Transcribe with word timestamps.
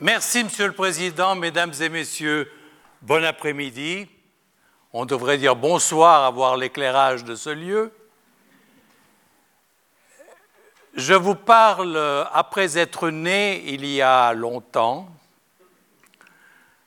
Merci, 0.00 0.44
Monsieur 0.44 0.68
le 0.68 0.72
Président, 0.72 1.34
Mesdames 1.34 1.72
et 1.80 1.88
Messieurs, 1.88 2.48
bon 3.02 3.24
après-midi. 3.24 4.06
On 4.92 5.04
devrait 5.04 5.38
dire 5.38 5.56
bonsoir 5.56 6.22
à 6.22 6.30
voir 6.30 6.56
l'éclairage 6.56 7.24
de 7.24 7.34
ce 7.34 7.50
lieu. 7.50 7.92
Je 10.94 11.14
vous 11.14 11.34
parle 11.34 11.96
après 12.32 12.78
être 12.78 13.10
né 13.10 13.64
il 13.66 13.84
y 13.84 14.00
a 14.00 14.32
longtemps 14.34 15.08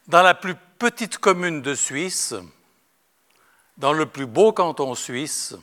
dans 0.07 0.23
la 0.23 0.33
plus 0.33 0.55
petite 0.79 1.17
commune 1.17 1.61
de 1.61 1.75
Suisse, 1.75 2.33
dans 3.75 3.91
le 3.91 4.05
plus 4.05 4.25
beau 4.25 4.53
canton 4.53 4.95
suisse, 4.95 5.53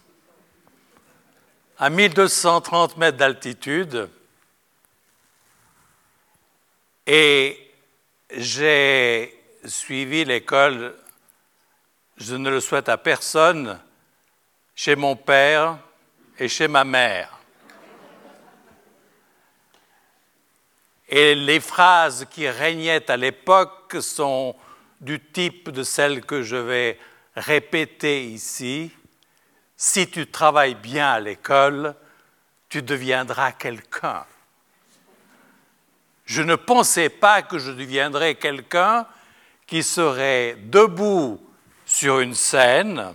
à 1.79 1.89
1230 1.89 2.99
mètres 2.99 3.17
d'altitude, 3.17 4.11
et 7.11 7.73
j'ai 8.31 9.35
suivi 9.65 10.27
l'école, 10.27 10.95
je 12.19 12.35
ne 12.35 12.51
le 12.51 12.61
souhaite 12.61 12.91
à 12.91 12.99
personne, 12.99 13.81
chez 14.75 14.95
mon 14.95 15.17
père 15.17 15.79
et 16.39 16.49
chez 16.49 16.69
ma 16.69 16.85
mère. 16.85 17.39
Et 21.09 21.35
les 21.35 21.61
phrases 21.61 22.27
qui 22.31 22.47
régnaient 22.47 23.11
à 23.11 23.17
l'époque 23.17 23.97
sont 24.01 24.55
du 25.01 25.19
type 25.19 25.71
de 25.71 25.83
celles 25.83 26.27
que 26.27 26.43
je 26.43 26.57
vais 26.57 26.99
répéter 27.35 28.27
ici. 28.27 28.93
Si 29.75 30.11
tu 30.11 30.27
travailles 30.27 30.75
bien 30.75 31.13
à 31.13 31.21
l'école, 31.21 31.95
tu 32.69 32.83
deviendras 32.83 33.53
quelqu'un. 33.53 34.27
Je 36.29 36.43
ne 36.43 36.57
pensais 36.57 37.09
pas 37.09 37.41
que 37.41 37.59
je 37.59 37.73
deviendrais 37.73 38.35
quelqu'un 38.35 39.07
qui 39.67 39.83
serait 39.83 40.59
debout 40.61 41.41
sur 41.87 42.21
une 42.21 42.35
scène 42.35 43.15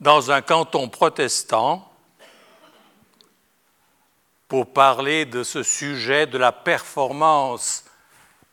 dans 0.00 0.30
un 0.30 0.40
canton 0.40 0.88
protestant 0.88 1.92
pour 4.48 4.72
parler 4.72 5.26
de 5.26 5.42
ce 5.42 5.62
sujet 5.62 6.26
de 6.26 6.38
la 6.38 6.50
performance. 6.50 7.84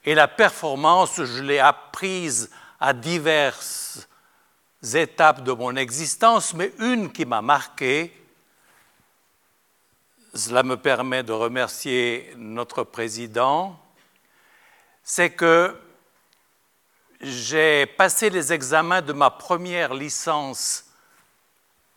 Et 0.03 0.16
la 0.16 0.27
performance, 0.27 1.23
je 1.23 1.42
l'ai 1.42 1.59
apprise 1.59 2.52
à 2.77 2.92
diverses 2.92 4.05
étapes 4.94 5.45
de 5.45 5.53
mon 5.53 5.77
existence, 5.77 6.53
mais 6.53 6.73
une 6.80 7.09
qui 7.09 7.23
m'a 7.23 7.42
marqué, 7.42 8.20
cela 10.33 10.63
me 10.63 10.77
permet 10.77 11.23
de 11.23 11.33
remercier 11.33 12.33
notre 12.37 12.83
président, 12.83 13.77
c'est 15.03 15.31
que 15.31 15.77
j'ai 17.19 17.85
passé 17.85 18.29
les 18.29 18.53
examens 18.53 19.02
de 19.02 19.13
ma 19.13 19.29
première 19.29 19.93
licence 19.93 20.85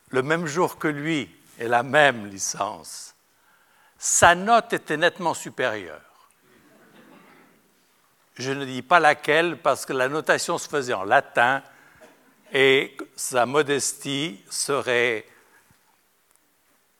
le 0.09 0.21
même 0.21 0.45
jour 0.45 0.77
que 0.77 0.87
lui 0.87 1.29
et 1.59 1.67
la 1.67 1.81
même 1.81 2.27
licence. 2.27 3.15
Sa 3.97 4.35
note 4.35 4.73
était 4.73 4.97
nettement 4.97 5.33
supérieure. 5.33 6.01
Je 8.35 8.51
ne 8.51 8.65
dis 8.65 8.81
pas 8.81 8.99
laquelle 8.99 9.57
parce 9.61 9.85
que 9.85 9.93
la 9.93 10.09
notation 10.09 10.57
se 10.57 10.67
faisait 10.67 10.93
en 10.93 11.05
latin 11.05 11.63
et 12.51 12.95
sa 13.15 13.45
modestie 13.45 14.43
serait 14.49 15.25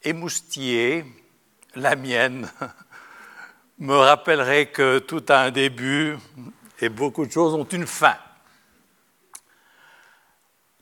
émoustillée 0.01 1.05
la 1.75 1.95
mienne, 1.95 2.49
me 3.79 3.95
rappellerait 3.95 4.67
que 4.67 4.99
tout 4.99 5.23
a 5.29 5.39
un 5.39 5.51
début 5.51 6.17
et 6.79 6.89
beaucoup 6.89 7.25
de 7.25 7.31
choses 7.31 7.53
ont 7.53 7.65
une 7.65 7.87
fin. 7.87 8.17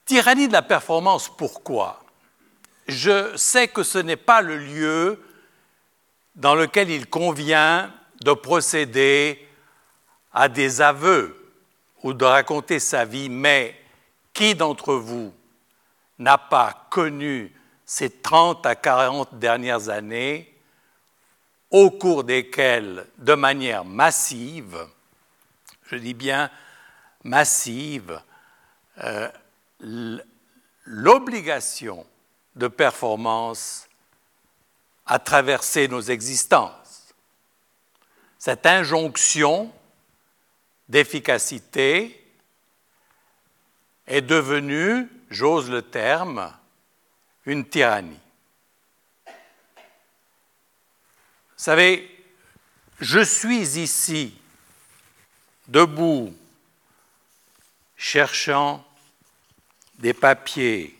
Tyrannie 0.05 0.47
de 0.47 0.53
la 0.53 0.61
performance, 0.61 1.29
pourquoi? 1.35 1.99
Je 2.87 3.35
sais 3.37 3.67
que 3.67 3.83
ce 3.83 3.97
n'est 3.97 4.17
pas 4.17 4.41
le 4.41 4.57
lieu 4.57 5.23
dans 6.35 6.55
lequel 6.55 6.89
il 6.89 7.07
convient 7.07 7.93
de 8.21 8.33
procéder 8.33 9.47
à 10.33 10.49
des 10.49 10.81
aveux 10.81 11.53
ou 12.03 12.13
de 12.13 12.25
raconter 12.25 12.79
sa 12.79 13.05
vie, 13.05 13.29
mais 13.29 13.79
qui 14.33 14.55
d'entre 14.55 14.95
vous 14.95 15.33
n'a 16.19 16.37
pas 16.37 16.87
connu 16.89 17.55
ces 17.85 18.09
30 18.09 18.65
à 18.65 18.75
40 18.75 19.39
dernières 19.39 19.89
années 19.89 20.52
au 21.73 21.89
cours 21.89 22.23
desquels, 22.23 23.07
de 23.17 23.33
manière 23.33 23.83
massive, 23.83 24.87
je 25.87 25.95
dis 25.95 26.13
bien 26.13 26.51
massive, 27.23 28.21
euh, 28.99 29.27
l'obligation 30.85 32.05
de 32.55 32.67
performance 32.67 33.87
a 35.07 35.17
traversé 35.17 35.87
nos 35.87 36.01
existences. 36.01 37.15
Cette 38.37 38.67
injonction 38.67 39.73
d'efficacité 40.87 42.23
est 44.05 44.21
devenue, 44.21 45.09
j'ose 45.31 45.71
le 45.71 45.81
terme, 45.81 46.53
une 47.47 47.67
tyrannie. 47.67 48.19
Vous 49.25 49.31
savez, 51.63 52.09
je 52.99 53.21
suis 53.21 53.79
ici, 53.79 54.37
debout, 55.69 56.35
cherchant 57.95 58.85
des 59.97 60.13
papiers, 60.13 60.99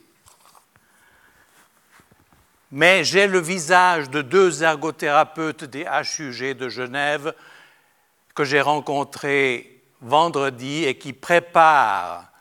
mais 2.72 3.04
j'ai 3.04 3.28
le 3.28 3.40
visage 3.40 4.10
de 4.10 4.22
deux 4.22 4.64
ergothérapeutes 4.64 5.66
des 5.66 5.84
HUG 5.84 6.56
de 6.56 6.70
Genève 6.70 7.36
que 8.34 8.46
j'ai 8.46 8.62
rencontrés 8.62 9.84
vendredi 10.00 10.86
et 10.86 10.98
qui 10.98 11.12
préparent 11.12 12.32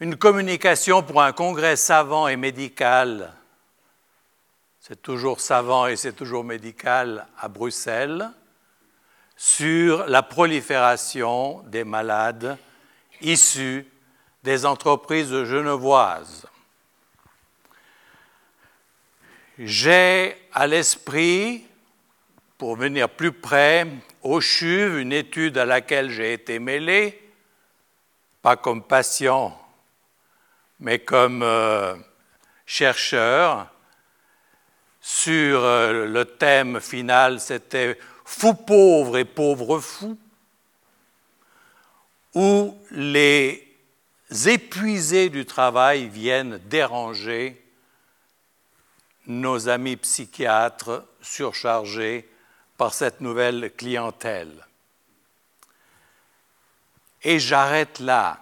une 0.00 0.16
communication 0.16 1.02
pour 1.02 1.20
un 1.20 1.32
congrès 1.32 1.76
savant 1.76 2.28
et 2.28 2.36
médical 2.36 3.34
c'est 4.86 5.02
toujours 5.02 5.40
savant 5.40 5.88
et 5.88 5.96
c'est 5.96 6.12
toujours 6.12 6.44
médical 6.44 7.26
à 7.40 7.48
Bruxelles, 7.48 8.30
sur 9.36 10.06
la 10.06 10.22
prolifération 10.22 11.60
des 11.66 11.82
malades 11.82 12.56
issus 13.20 13.84
des 14.44 14.64
entreprises 14.64 15.42
genevoises. 15.42 16.46
J'ai 19.58 20.36
à 20.52 20.68
l'esprit, 20.68 21.66
pour 22.56 22.76
venir 22.76 23.08
plus 23.08 23.32
près, 23.32 23.88
au 24.22 24.40
CHUV, 24.40 25.02
une 25.02 25.12
étude 25.12 25.58
à 25.58 25.64
laquelle 25.64 26.10
j'ai 26.10 26.32
été 26.32 26.60
mêlé, 26.60 27.28
pas 28.40 28.54
comme 28.54 28.84
patient, 28.84 29.60
mais 30.78 31.00
comme 31.00 31.42
euh, 31.42 31.96
chercheur, 32.66 33.72
sur 35.08 35.62
euh, 35.62 36.04
le 36.04 36.24
thème 36.24 36.80
final, 36.80 37.38
c'était 37.38 37.96
Fou 38.24 38.54
pauvre 38.54 39.18
et 39.18 39.24
pauvre 39.24 39.78
fou, 39.78 40.18
où 42.34 42.76
les 42.90 43.72
épuisés 44.46 45.28
du 45.28 45.46
travail 45.46 46.08
viennent 46.08 46.58
déranger 46.58 47.64
nos 49.28 49.68
amis 49.68 49.96
psychiatres 49.96 51.04
surchargés 51.22 52.28
par 52.76 52.92
cette 52.92 53.20
nouvelle 53.20 53.72
clientèle. 53.76 54.66
Et 57.22 57.38
j'arrête 57.38 58.00
là. 58.00 58.40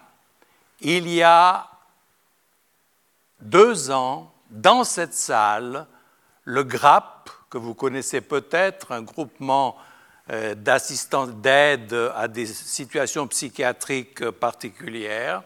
Il 0.81 1.07
y 1.09 1.21
a 1.21 1.69
deux 3.39 3.91
ans, 3.91 4.33
dans 4.49 4.83
cette 4.83 5.13
salle, 5.13 5.85
le 6.45 6.63
GRAP, 6.63 7.29
que 7.49 7.57
vous 7.57 7.73
connaissez 7.73 8.21
peut-être, 8.21 8.91
un 8.91 9.01
groupement 9.01 9.77
euh, 10.31 10.55
d'aide 10.55 12.11
à 12.15 12.27
des 12.27 12.45
situations 12.45 13.27
psychiatriques 13.27 14.29
particulières, 14.31 15.43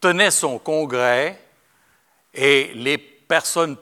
tenait 0.00 0.30
son 0.30 0.58
congrès 0.58 1.38
et 2.34 2.72
les 2.74 2.98
personnes 2.98 3.76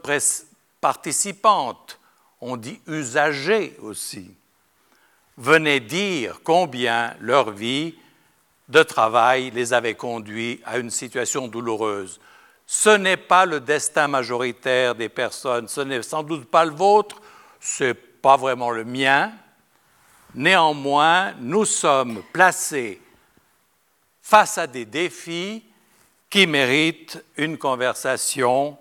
participantes, 0.81 1.99
on 2.41 2.57
dit 2.57 2.81
usagers 2.87 3.77
aussi, 3.81 4.31
venaient 5.37 5.81
dire 5.81 6.41
combien 6.43 7.15
leur 7.21 7.51
vie 7.53 7.95
de 8.69 8.83
travail 8.83 9.51
les 9.51 9.73
avait 9.73 9.95
conduits 9.95 10.61
à 10.65 10.79
une 10.79 10.91
situation 10.91 11.49
douloureuse. 11.49 12.21
Ce 12.71 12.91
n'est 12.91 13.17
pas 13.17 13.47
le 13.47 13.61
destin 13.61 14.09
majoritaire 14.09 14.95
des 14.95 15.09
personnes, 15.09 15.69
ce 15.69 15.81
n'est 15.81 16.03
sans 16.03 16.23
doute 16.23 16.51
pas 16.51 16.67
le 16.67 16.73
vôtre, 16.73 17.17
ce 17.61 17.85
n'est 17.85 17.95
pas 17.95 18.37
vraiment 18.37 18.71
le 18.71 18.85
mien, 18.85 19.33
Néanmoins, 20.35 21.33
nous 21.41 21.65
sommes 21.65 22.23
placés 22.33 23.01
face 24.23 24.59
à 24.59 24.67
des 24.67 24.85
défis 24.85 25.65
qui 26.29 26.47
méritent 26.47 27.25
une 27.37 27.57
conversation 27.57 28.77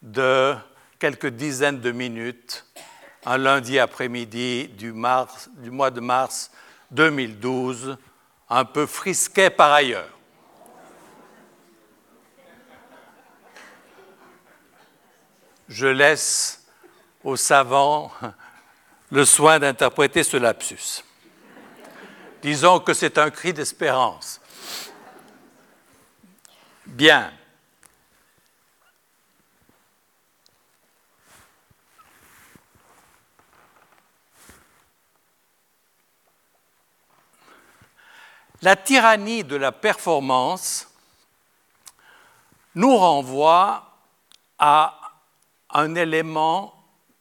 de 0.00 0.54
quelques 0.98 1.26
dizaines 1.26 1.80
de 1.80 1.90
minutes 1.90 2.64
un 3.26 3.38
lundi 3.38 3.78
après-midi 3.78 4.68
du, 4.68 4.92
du, 4.92 5.70
mois 5.70 5.90
de 5.90 6.00
mars 6.00 6.50
2012, 6.90 7.96
un 8.50 8.64
peu 8.66 8.86
frisquet 8.86 9.50
par 9.50 9.72
ailleurs. 9.72 10.13
Je 15.68 15.86
laisse 15.86 16.66
aux 17.22 17.36
savants 17.36 18.12
le 19.10 19.24
soin 19.24 19.58
d'interpréter 19.58 20.22
ce 20.22 20.36
lapsus. 20.36 21.02
Disons 22.42 22.80
que 22.80 22.92
c'est 22.92 23.16
un 23.16 23.30
cri 23.30 23.54
d'espérance. 23.54 24.40
Bien. 26.86 27.32
La 38.60 38.76
tyrannie 38.76 39.44
de 39.44 39.56
la 39.56 39.72
performance 39.72 40.88
nous 42.74 42.96
renvoie 42.96 43.90
à 44.58 45.03
un 45.74 45.94
élément 45.96 46.74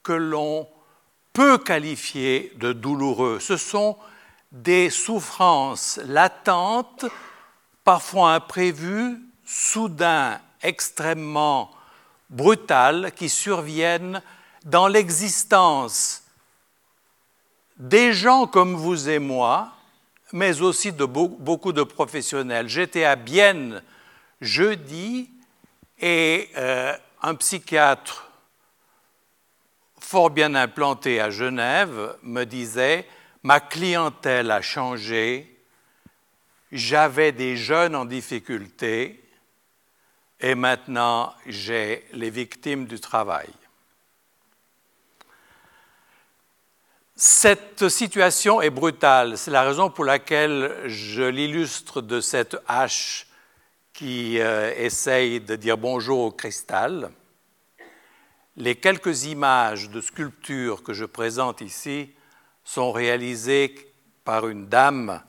que 0.03 0.13
l'on 0.13 0.67
peut 1.33 1.57
qualifier 1.57 2.53
de 2.57 2.71
douloureux. 2.71 3.39
Ce 3.39 3.57
sont 3.57 3.97
des 4.51 4.89
souffrances 4.91 5.99
latentes, 6.05 7.05
parfois 7.83 8.33
imprévues, 8.33 9.19
soudain 9.43 10.39
extrêmement 10.61 11.71
brutales, 12.29 13.11
qui 13.15 13.29
surviennent 13.29 14.21
dans 14.63 14.87
l'existence 14.87 16.23
des 17.77 18.13
gens 18.13 18.45
comme 18.45 18.75
vous 18.75 19.09
et 19.09 19.19
moi, 19.19 19.71
mais 20.31 20.61
aussi 20.61 20.91
de 20.91 21.05
beaucoup 21.05 21.73
de 21.73 21.83
professionnels. 21.83 22.69
J'étais 22.69 23.03
à 23.03 23.15
Bienne 23.15 23.81
jeudi 24.39 25.29
et 25.99 26.49
euh, 26.55 26.95
un 27.21 27.35
psychiatre 27.35 28.32
fort 30.13 30.29
bien 30.29 30.53
implanté 30.53 31.19
à 31.19 31.31
Genève 31.31 32.15
me 32.21 32.43
disait, 32.43 33.07
ma 33.41 33.59
clientèle 33.59 34.51
a 34.51 34.61
changé, 34.61 35.59
j'avais 36.71 37.31
des 37.31 37.57
jeunes 37.57 37.95
en 37.95 38.05
difficulté 38.05 39.27
et 40.39 40.53
maintenant 40.53 41.33
j'ai 41.47 42.05
les 42.13 42.29
victimes 42.29 42.85
du 42.85 42.99
travail. 42.99 43.49
Cette 47.15 47.89
situation 47.89 48.61
est 48.61 48.69
brutale, 48.69 49.35
c'est 49.35 49.49
la 49.49 49.63
raison 49.63 49.89
pour 49.89 50.05
laquelle 50.05 50.75
je 50.85 51.23
l'illustre 51.23 52.01
de 52.03 52.21
cette 52.21 52.55
hache 52.67 53.25
qui 53.93 54.39
euh, 54.39 54.75
essaye 54.77 55.39
de 55.39 55.55
dire 55.55 55.79
bonjour 55.79 56.19
au 56.19 56.31
cristal. 56.31 57.09
Les 58.55 58.75
quelques 58.75 59.25
images 59.25 59.89
de 59.89 59.99
sculptures 59.99 60.83
que 60.83 60.93
je 60.93 61.05
présente 61.05 61.61
ici 61.61 62.13
sont 62.63 62.91
réalisées 62.91 63.73
par 64.23 64.47
une 64.47 64.67
dame 64.67 65.23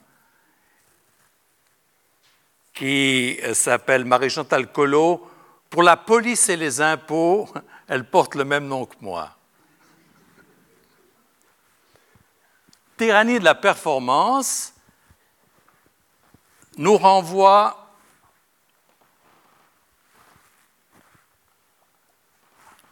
qui 2.75 3.39
s'appelle 3.55 4.05
Marie-Chantal 4.05 4.71
Collot. 4.71 5.31
Pour 5.71 5.83
la 5.83 5.97
police 5.97 6.49
et 6.51 6.57
les 6.57 6.83
impôts, 6.83 7.49
elle 7.89 8.09
porte 8.09 8.35
le 8.35 8.45
même 8.45 8.67
nom 8.67 8.85
que 8.85 8.97
moi. 9.01 9.35
Tyrannie 12.99 13.39
de 13.39 13.45
la 13.45 13.55
performance 13.55 14.75
nous 16.77 16.97
renvoie 16.97 17.84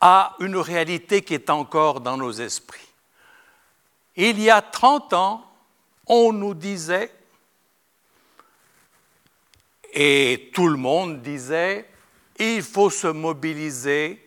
à 0.04 0.34
une 0.40 0.56
réalité 0.56 1.22
qui 1.22 1.32
est 1.32 1.48
encore 1.48 2.00
dans 2.00 2.16
nos 2.16 2.32
esprits. 2.32 2.88
Il 4.16 4.40
y 4.40 4.50
a 4.50 4.60
30 4.60 5.12
ans, 5.12 5.46
on 6.08 6.32
nous 6.32 6.54
disait, 6.54 7.14
et 9.92 10.50
tout 10.52 10.66
le 10.66 10.76
monde 10.76 11.22
disait, 11.22 11.88
il 12.36 12.62
faut 12.64 12.90
se 12.90 13.06
mobiliser, 13.06 14.26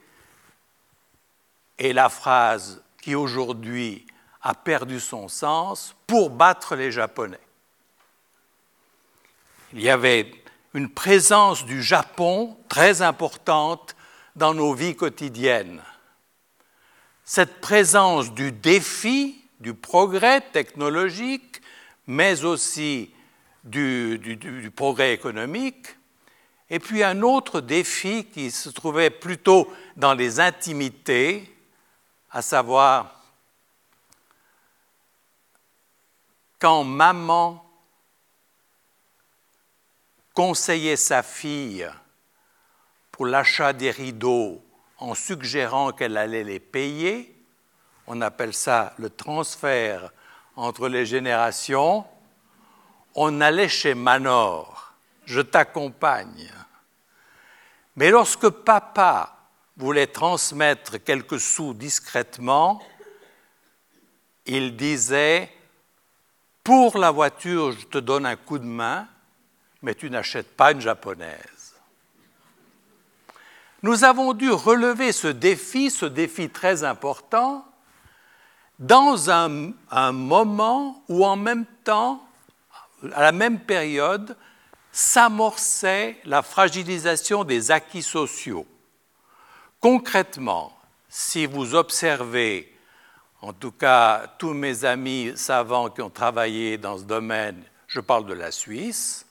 et 1.78 1.92
la 1.92 2.08
phrase 2.08 2.82
qui 3.02 3.14
aujourd'hui 3.14 4.08
a 4.44 4.56
perdu 4.56 5.02
son 5.02 5.28
sens, 5.28 5.94
pour 6.08 6.30
battre 6.30 6.78
les 6.78 6.92
Japonais. 6.92 7.38
Il 9.74 9.82
y 9.82 9.90
avait 9.90 10.32
une 10.74 10.90
présence 10.90 11.66
du 11.66 11.84
Japon 11.84 12.58
très 12.70 13.02
importante 13.02 13.95
dans 14.36 14.54
nos 14.54 14.74
vies 14.74 14.96
quotidiennes. 14.96 15.82
Cette 17.24 17.62
présence 17.62 18.34
du 18.34 18.52
défi, 18.52 19.42
du 19.60 19.74
progrès 19.74 20.42
technologique, 20.42 21.62
mais 22.08 22.44
aussi 22.44 23.12
du, 23.64 24.20
du, 24.20 24.72
progrès 24.72 25.14
économique, 25.14 25.88
et 26.70 26.80
puis 26.80 27.04
un 27.04 27.22
autre 27.22 27.62
défi 27.62 28.26
qui 28.26 28.52
se 28.52 28.70
trouvait 28.70 29.10
plutôt 29.10 29.72
dans 29.96 30.14
les 30.14 30.40
intimités, 30.40 31.52
à 32.30 32.42
savoir 32.42 33.24
quand 36.60 36.84
maman 36.84 37.64
conseillait 40.34 40.98
sa 40.98 41.24
fille 41.24 41.90
pour 43.16 43.28
l'achat 43.28 43.72
des 43.72 43.92
rideaux 43.92 44.62
en 44.98 45.16
suggérant 45.16 45.94
qu'elle 45.94 46.18
allait 46.18 46.44
les 46.44 46.60
payer. 46.60 47.34
On 48.08 48.20
appelle 48.20 48.54
ça 48.54 48.94
le 48.98 49.10
transfert 49.10 50.12
entre 50.58 50.90
les 50.90 51.06
générations. 51.06 52.06
On 53.14 53.40
allait 53.40 53.70
chez 53.70 53.94
Manor, 53.94 54.96
je 55.24 55.40
t'accompagne. 55.40 56.52
Mais 57.96 58.10
lorsque 58.10 58.50
papa 58.50 59.38
voulait 59.78 60.08
transmettre 60.08 61.02
quelques 61.02 61.40
sous 61.40 61.74
discrètement, 61.74 62.84
il 64.46 64.76
disait, 64.76 65.50
pour 66.66 66.98
la 66.98 67.12
voiture, 67.12 67.72
je 67.72 67.86
te 67.86 67.98
donne 67.98 68.26
un 68.26 68.36
coup 68.36 68.60
de 68.60 68.66
main, 68.66 69.08
mais 69.82 69.96
tu 69.96 70.10
n'achètes 70.10 70.58
pas 70.58 70.74
une 70.74 70.82
japonaise 70.82 71.55
nous 73.86 74.04
avons 74.04 74.34
dû 74.34 74.50
relever 74.50 75.12
ce 75.12 75.28
défi, 75.28 75.92
ce 75.92 76.08
défi 76.08 76.50
très 76.50 76.84
important, 76.84 77.64
dans 78.80 79.30
un, 79.30 80.12
moment 80.12 81.04
où 81.08 81.24
en 81.24 81.36
même 81.36 81.68
temps, 81.84 82.28
à 83.14 83.22
la 83.22 83.32
même 83.32 83.60
période, 83.60 84.36
s'amorçait 84.92 86.18
la 86.26 86.42
fragilisation 86.42 87.44
des 87.44 87.70
acquis 87.70 88.02
sociaux. 88.02 88.66
Concrètement, 89.80 90.76
si 91.08 91.46
vous 91.46 91.76
observez, 91.76 92.76
en 93.40 93.54
tout 93.54 93.72
cas 93.72 94.34
tous 94.40 94.56
mes 94.56 94.84
amis 94.84 95.34
savants 95.36 95.92
qui 95.92 96.02
ont 96.02 96.10
travaillé 96.10 96.80
dans 96.80 96.98
ce 96.98 97.04
domaine, 97.04 97.62
je 97.86 98.00
parle 98.00 98.26
de 98.26 98.34
la 98.34 98.50
Suisse, 98.50 99.28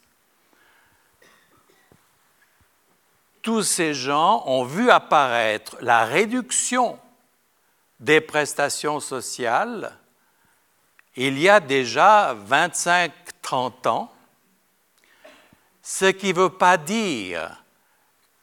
tous 3.45 3.63
ces 3.63 3.95
gens 3.95 4.43
ont 4.47 4.65
vu 4.65 4.91
apparaître 4.91 5.77
la 5.81 6.05
réduction 6.05 6.99
des 8.01 8.21
prestations 8.21 8.99
sociales 8.99 9.97
il 11.17 11.39
y 11.39 11.49
a 11.49 11.61
déjà 11.61 12.35
25-30 12.49 13.89
ans, 13.89 14.13
ce 15.83 16.07
qui 16.07 16.29
ne 16.29 16.39
veut 16.39 16.51
pas 16.51 16.77
dire 16.77 17.63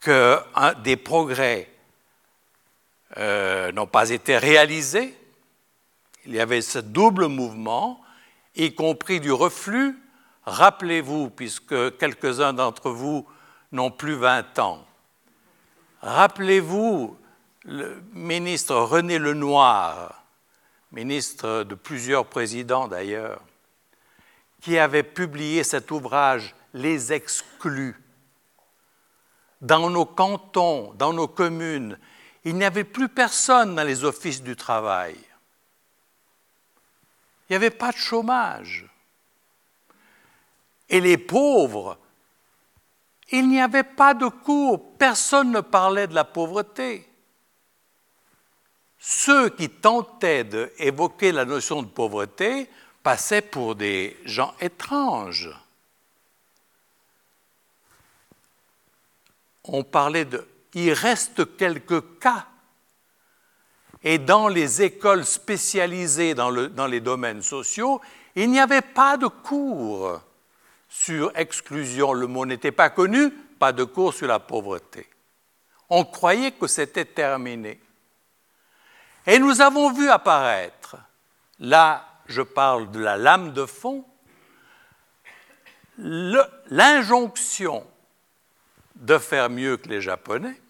que 0.00 0.38
des 0.82 0.96
progrès 0.96 1.70
euh, 3.18 3.70
n'ont 3.72 3.86
pas 3.86 4.10
été 4.10 4.38
réalisés. 4.38 5.14
Il 6.24 6.34
y 6.34 6.40
avait 6.40 6.62
ce 6.62 6.78
double 6.78 7.26
mouvement, 7.26 8.00
y 8.56 8.74
compris 8.74 9.20
du 9.20 9.32
reflux. 9.32 9.98
Rappelez-vous, 10.46 11.30
puisque 11.30 11.98
quelques-uns 11.98 12.54
d'entre 12.54 12.90
vous 12.90 13.26
n'ont 13.70 13.90
plus 13.90 14.14
20 14.14 14.58
ans, 14.60 14.86
Rappelez-vous 16.02 17.16
le 17.64 18.02
ministre 18.12 18.74
René 18.74 19.20
Lenoir, 19.20 20.24
ministre 20.90 21.62
de 21.62 21.76
plusieurs 21.76 22.26
présidents 22.26 22.88
d'ailleurs, 22.88 23.40
qui 24.60 24.78
avait 24.78 25.04
publié 25.04 25.62
cet 25.62 25.92
ouvrage 25.92 26.54
Les 26.74 27.12
exclus. 27.12 27.96
Dans 29.60 29.90
nos 29.90 30.06
cantons, 30.06 30.92
dans 30.94 31.12
nos 31.12 31.28
communes, 31.28 31.96
il 32.44 32.56
n'y 32.56 32.64
avait 32.64 32.82
plus 32.82 33.08
personne 33.08 33.76
dans 33.76 33.84
les 33.84 34.02
offices 34.02 34.42
du 34.42 34.56
travail. 34.56 35.16
Il 37.48 37.52
n'y 37.52 37.56
avait 37.56 37.70
pas 37.70 37.92
de 37.92 37.96
chômage. 37.96 38.86
Et 40.88 41.00
les 41.00 41.16
pauvres, 41.16 41.96
il 43.32 43.48
n'y 43.48 43.60
avait 43.60 43.82
pas 43.82 44.14
de 44.14 44.28
cours, 44.28 44.96
personne 44.98 45.50
ne 45.50 45.60
parlait 45.60 46.06
de 46.06 46.14
la 46.14 46.24
pauvreté. 46.24 47.08
Ceux 48.98 49.48
qui 49.48 49.68
tentaient 49.68 50.44
d'évoquer 50.44 51.32
la 51.32 51.44
notion 51.44 51.82
de 51.82 51.88
pauvreté 51.88 52.68
passaient 53.02 53.42
pour 53.42 53.74
des 53.74 54.16
gens 54.24 54.54
étranges. 54.60 55.50
On 59.64 59.82
parlait 59.82 60.26
de... 60.26 60.46
Il 60.74 60.92
reste 60.92 61.56
quelques 61.56 62.18
cas. 62.18 62.46
Et 64.04 64.18
dans 64.18 64.48
les 64.48 64.82
écoles 64.82 65.24
spécialisées 65.24 66.34
dans, 66.34 66.52
dans 66.68 66.86
les 66.86 67.00
domaines 67.00 67.42
sociaux, 67.42 68.00
il 68.34 68.50
n'y 68.50 68.60
avait 68.60 68.82
pas 68.82 69.16
de 69.16 69.26
cours 69.26 70.20
sur 70.92 71.32
exclusion. 71.36 72.12
Le 72.12 72.26
mot 72.26 72.44
n'était 72.44 72.70
pas 72.70 72.90
connu, 72.90 73.30
pas 73.58 73.72
de 73.72 73.82
cours 73.82 74.12
sur 74.12 74.26
la 74.26 74.38
pauvreté. 74.38 75.08
On 75.88 76.04
croyait 76.04 76.52
que 76.52 76.66
c'était 76.66 77.06
terminé. 77.06 77.80
Et 79.26 79.38
nous 79.38 79.62
avons 79.62 79.90
vu 79.92 80.10
apparaître, 80.10 80.96
là 81.58 82.06
je 82.26 82.42
parle 82.42 82.90
de 82.90 83.00
la 83.00 83.16
lame 83.16 83.52
de 83.52 83.64
fond, 83.64 84.04
l'injonction 85.98 87.86
de 88.96 89.18
faire 89.18 89.48
mieux 89.48 89.76
que 89.76 89.88
les 89.88 90.00
Japonais 90.00 90.60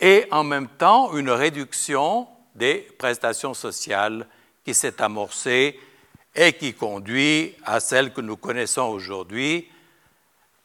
et 0.00 0.26
en 0.30 0.44
même 0.44 0.68
temps 0.68 1.16
une 1.16 1.30
réduction 1.30 2.28
des 2.54 2.88
prestations 2.98 3.54
sociales 3.54 4.26
qui 4.64 4.74
s'est 4.74 5.02
amorcée 5.02 5.78
et 6.36 6.52
qui 6.52 6.74
conduit 6.74 7.56
à 7.64 7.80
celle 7.80 8.12
que 8.12 8.20
nous 8.20 8.36
connaissons 8.36 8.82
aujourd'hui. 8.82 9.68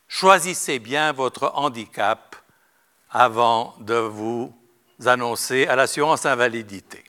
Choisissez 0.07 0.79
bien 0.79 1.13
votre 1.13 1.53
handicap 1.55 2.35
avant 3.09 3.75
de 3.79 3.95
vous 3.95 4.53
annoncer 5.05 5.65
à 5.67 5.77
l'assurance 5.77 6.25
invalidité. 6.25 7.03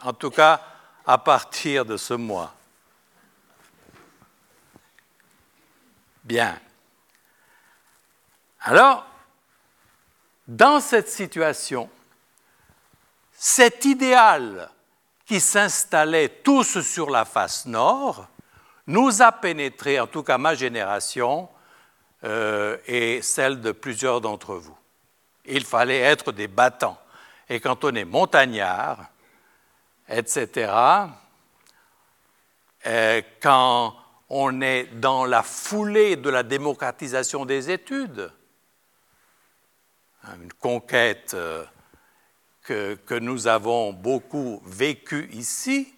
En 0.00 0.14
tout 0.14 0.30
cas, 0.30 0.62
à 1.06 1.18
partir 1.18 1.84
de 1.84 1.98
ce 1.98 2.14
mois. 2.14 2.54
Bien. 6.24 6.58
Alors, 8.60 9.06
dans 10.48 10.80
cette 10.80 11.10
situation, 11.10 11.90
cet 13.32 13.84
idéal 13.84 14.70
qui 15.26 15.40
s'installait 15.40 16.28
tous 16.28 16.80
sur 16.80 17.10
la 17.10 17.24
face 17.24 17.66
nord 17.66 18.28
nous 18.86 19.22
a 19.22 19.32
pénétré, 19.32 19.98
en 19.98 20.06
tout 20.06 20.22
cas 20.22 20.38
ma 20.38 20.54
génération 20.54 21.48
euh, 22.24 22.76
et 22.86 23.22
celle 23.22 23.60
de 23.60 23.72
plusieurs 23.72 24.20
d'entre 24.20 24.54
vous. 24.54 24.76
Il 25.46 25.64
fallait 25.64 26.00
être 26.00 26.32
des 26.32 26.48
battants. 26.48 26.98
Et 27.48 27.60
quand 27.60 27.84
on 27.84 27.94
est 27.94 28.04
montagnard, 28.04 29.06
etc., 30.08 30.72
euh, 32.86 33.22
quand 33.40 33.94
on 34.28 34.60
est 34.60 34.84
dans 34.94 35.24
la 35.24 35.42
foulée 35.42 36.16
de 36.16 36.30
la 36.30 36.42
démocratisation 36.42 37.44
des 37.44 37.70
études, 37.70 38.30
une 40.42 40.52
conquête 40.54 41.32
euh, 41.34 41.64
que, 42.64 43.18
nous 43.18 43.46
avons 43.46 43.92
beaucoup 43.92 44.60
vécue 44.64 45.28
ici, 45.32 45.94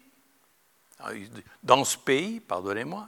dans 1.63 1.83
ce 1.83 1.97
pays, 1.97 2.39
pardonnez-moi, 2.39 3.07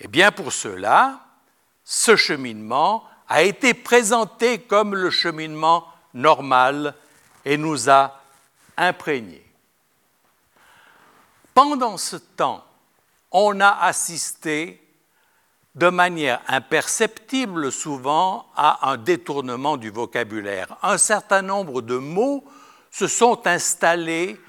eh 0.00 0.08
bien 0.08 0.32
pour 0.32 0.52
cela, 0.52 1.20
ce 1.84 2.16
cheminement 2.16 3.04
a 3.28 3.42
été 3.42 3.72
présenté 3.74 4.60
comme 4.60 4.94
le 4.94 5.10
cheminement 5.10 5.86
normal 6.12 6.94
et 7.44 7.56
nous 7.56 7.88
a 7.88 8.20
imprégnés. 8.76 9.46
Pendant 11.54 11.96
ce 11.96 12.16
temps, 12.16 12.64
on 13.30 13.60
a 13.60 13.70
assisté 13.70 14.85
de 15.76 15.90
manière 15.90 16.40
imperceptible 16.48 17.70
souvent 17.70 18.46
à 18.56 18.90
un 18.90 18.96
détournement 18.96 19.76
du 19.76 19.90
vocabulaire. 19.90 20.76
Un 20.82 20.96
certain 20.96 21.42
nombre 21.42 21.82
de 21.82 21.98
mots 21.98 22.44
se 22.90 23.06
sont 23.06 23.46
installés 23.46 24.40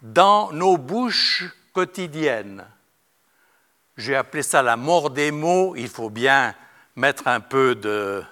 dans 0.00 0.50
nos 0.52 0.78
bouches 0.78 1.44
quotidiennes. 1.74 2.64
J'ai 3.98 4.16
appelé 4.16 4.42
ça 4.42 4.62
la 4.62 4.78
mort 4.78 5.10
des 5.10 5.30
mots. 5.30 5.74
Il 5.76 5.88
faut 5.88 6.08
bien 6.08 6.54
mettre 6.96 7.28
un 7.28 7.40
peu 7.40 7.74
de 7.74 8.24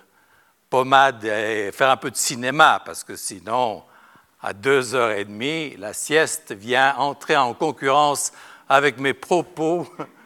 pommade 0.71 1.25
et 1.25 1.71
faire 1.73 1.91
un 1.91 1.97
peu 1.99 2.11
de 2.11 2.17
cinéma, 2.17 2.81
parce 2.85 3.05
que 3.05 3.17
sinon, 3.17 3.83
à 4.41 4.55
deux 4.55 4.95
heures 4.95 5.11
et 5.11 5.27
demie, 5.27 5.77
la 5.77 5.93
sieste 5.93 6.53
vient 6.53 6.97
entrer 6.97 7.37
en 7.37 7.53
concurrence 7.53 8.33
avec 8.71 8.99
mes 8.99 9.15
propos 9.15 9.87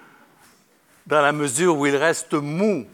dans 1.07 1.21
la 1.21 1.33
mesure 1.33 1.77
où 1.77 1.87
il 1.87 1.97
reste 1.97 2.35
mou. 2.35 2.87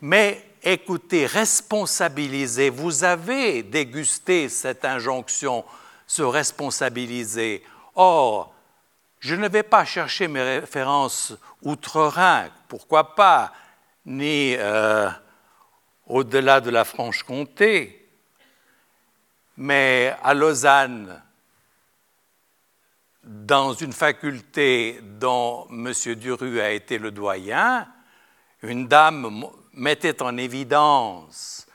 Mais 0.00 0.44
écoutez, 0.62 1.26
responsabilisez, 1.26 2.70
vous 2.70 3.04
avez 3.04 3.62
dégusté 3.62 4.48
cette 4.48 4.84
injonction, 4.84 5.64
se 6.06 6.22
responsabiliser. 6.22 7.62
Or, 7.94 8.54
je 9.20 9.34
ne 9.34 9.48
vais 9.48 9.62
pas 9.62 9.84
chercher 9.84 10.28
mes 10.28 10.42
références 10.42 11.34
outre-Rhin, 11.62 12.48
pourquoi 12.68 13.14
pas, 13.14 13.52
ni 14.04 14.54
euh, 14.56 15.08
au-delà 16.06 16.60
de 16.60 16.70
la 16.70 16.84
Franche-Comté, 16.84 18.06
mais 19.56 20.14
à 20.22 20.34
Lausanne, 20.34 21.22
dans 23.24 23.72
une 23.72 23.92
faculté 23.92 25.00
dont 25.02 25.66
M. 25.70 25.92
Duru 26.16 26.60
a 26.60 26.72
été 26.72 26.98
le 26.98 27.10
doyen, 27.10 27.88
une 28.62 28.86
dame 28.86 29.44
mettait 29.72 30.22
en 30.22 30.36
évidence 30.36 31.66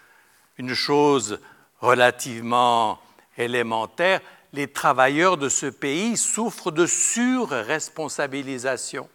une 0.58 0.74
chose 0.74 1.42
relativement 1.80 3.00
élémentaire, 3.38 4.22
les 4.54 4.68
travailleurs 4.68 5.36
de 5.38 5.50
ce 5.50 5.66
pays 5.68 6.16
souffrent 6.18 6.72
de 6.72 6.86
surresponsabilisation. 6.86 9.10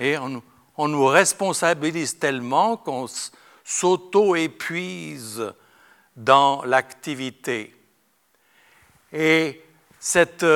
Et 0.00 0.18
on, 0.18 0.42
on 0.76 0.88
nous 0.88 1.06
responsabilise 1.06 2.18
tellement 2.18 2.76
qu'on 2.76 3.06
s'auto-épuise 3.64 5.54
dans 6.16 6.64
l'activité. 6.64 7.74
Et 9.12 9.62
cette 9.98 10.46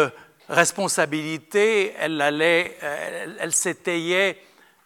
responsabilité, 0.48 1.94
elle, 1.98 2.20
allait, 2.20 2.76
elle, 2.80 3.52
s'étayait 3.52 4.42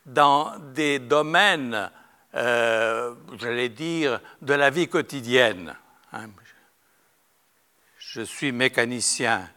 dans 0.07 0.59
des 0.59 0.99
domaines, 0.99 1.91
euh, 2.35 3.15
j'allais 3.39 3.69
dire, 3.69 4.21
de 4.41 4.55
la 4.55 4.71
vie 4.71 4.89
quotidienne. 4.89 5.77
Hein. 6.13 6.29
Je 7.99 8.23
suis 8.23 8.53
mécanicien 8.53 9.49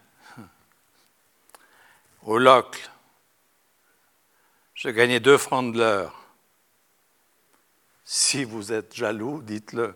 au 2.23 2.37
Locle. 2.37 2.89
Je 4.73 4.89
gagnais 4.89 5.19
deux 5.19 5.37
francs 5.37 5.73
de 5.73 5.79
l'heure. 5.79 6.25
Si 8.03 8.43
vous 8.43 8.71
êtes 8.71 8.95
jaloux, 8.95 9.41
dites-le. 9.41 9.95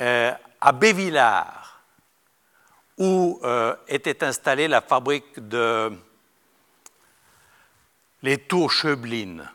Euh, 0.00 0.32
à 0.60 0.72
Bévillard, 0.72 1.67
où 2.98 3.40
euh, 3.44 3.74
était 3.86 4.24
installée 4.24 4.68
la 4.68 4.80
fabrique 4.80 5.38
de 5.48 5.90
les 8.22 8.38
tours 8.38 8.72
Cheublin. 8.72 9.48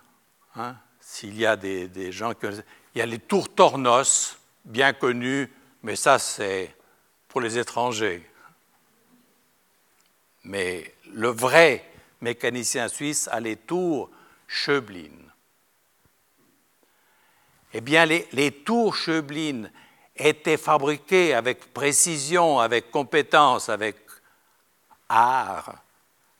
Hein, 0.56 0.76
S'il 1.00 1.38
y 1.38 1.46
a 1.46 1.56
des, 1.56 2.12
gens 2.12 2.34
qui... 2.34 2.48
Il 2.96 3.00
y 3.00 3.02
a 3.02 3.06
les 3.06 3.20
tours 3.20 3.54
Tornos, 3.54 4.38
bien 4.64 4.94
connus, 4.94 5.52
mais 5.82 5.96
ça 5.96 6.20
c'est 6.20 6.76
pour 7.28 7.42
les 7.42 7.58
étrangers. 7.58 8.30
Mais 10.44 10.94
le 11.12 11.30
vrai 11.30 11.86
mécanicien 12.22 12.88
suisse 12.88 13.28
a 13.32 13.40
les 13.40 13.58
tours 13.58 14.10
Schöblin. 14.48 15.24
Eh 17.74 17.82
bien, 17.82 18.06
les, 18.06 18.52
tours 18.52 18.96
Schöblin 18.96 19.70
étaient 20.16 20.58
fabriqués 20.58 21.34
avec 21.34 21.74
précision, 21.74 22.60
avec 22.60 22.92
compétence, 22.92 23.70
avec 23.70 23.96
art, 25.10 25.76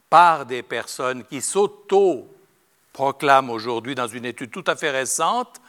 par 0.10 0.46
des 0.46 0.62
personnes 0.62 1.24
qui 1.24 1.42
s'auto-proclament 1.42 3.50
aujourd'hui, 3.50 3.96
dans 3.96 4.08
une 4.08 4.26
étude 4.26 4.52
tout 4.52 4.64
à 4.68 4.76
fait 4.76 4.92
récente, 4.92 5.60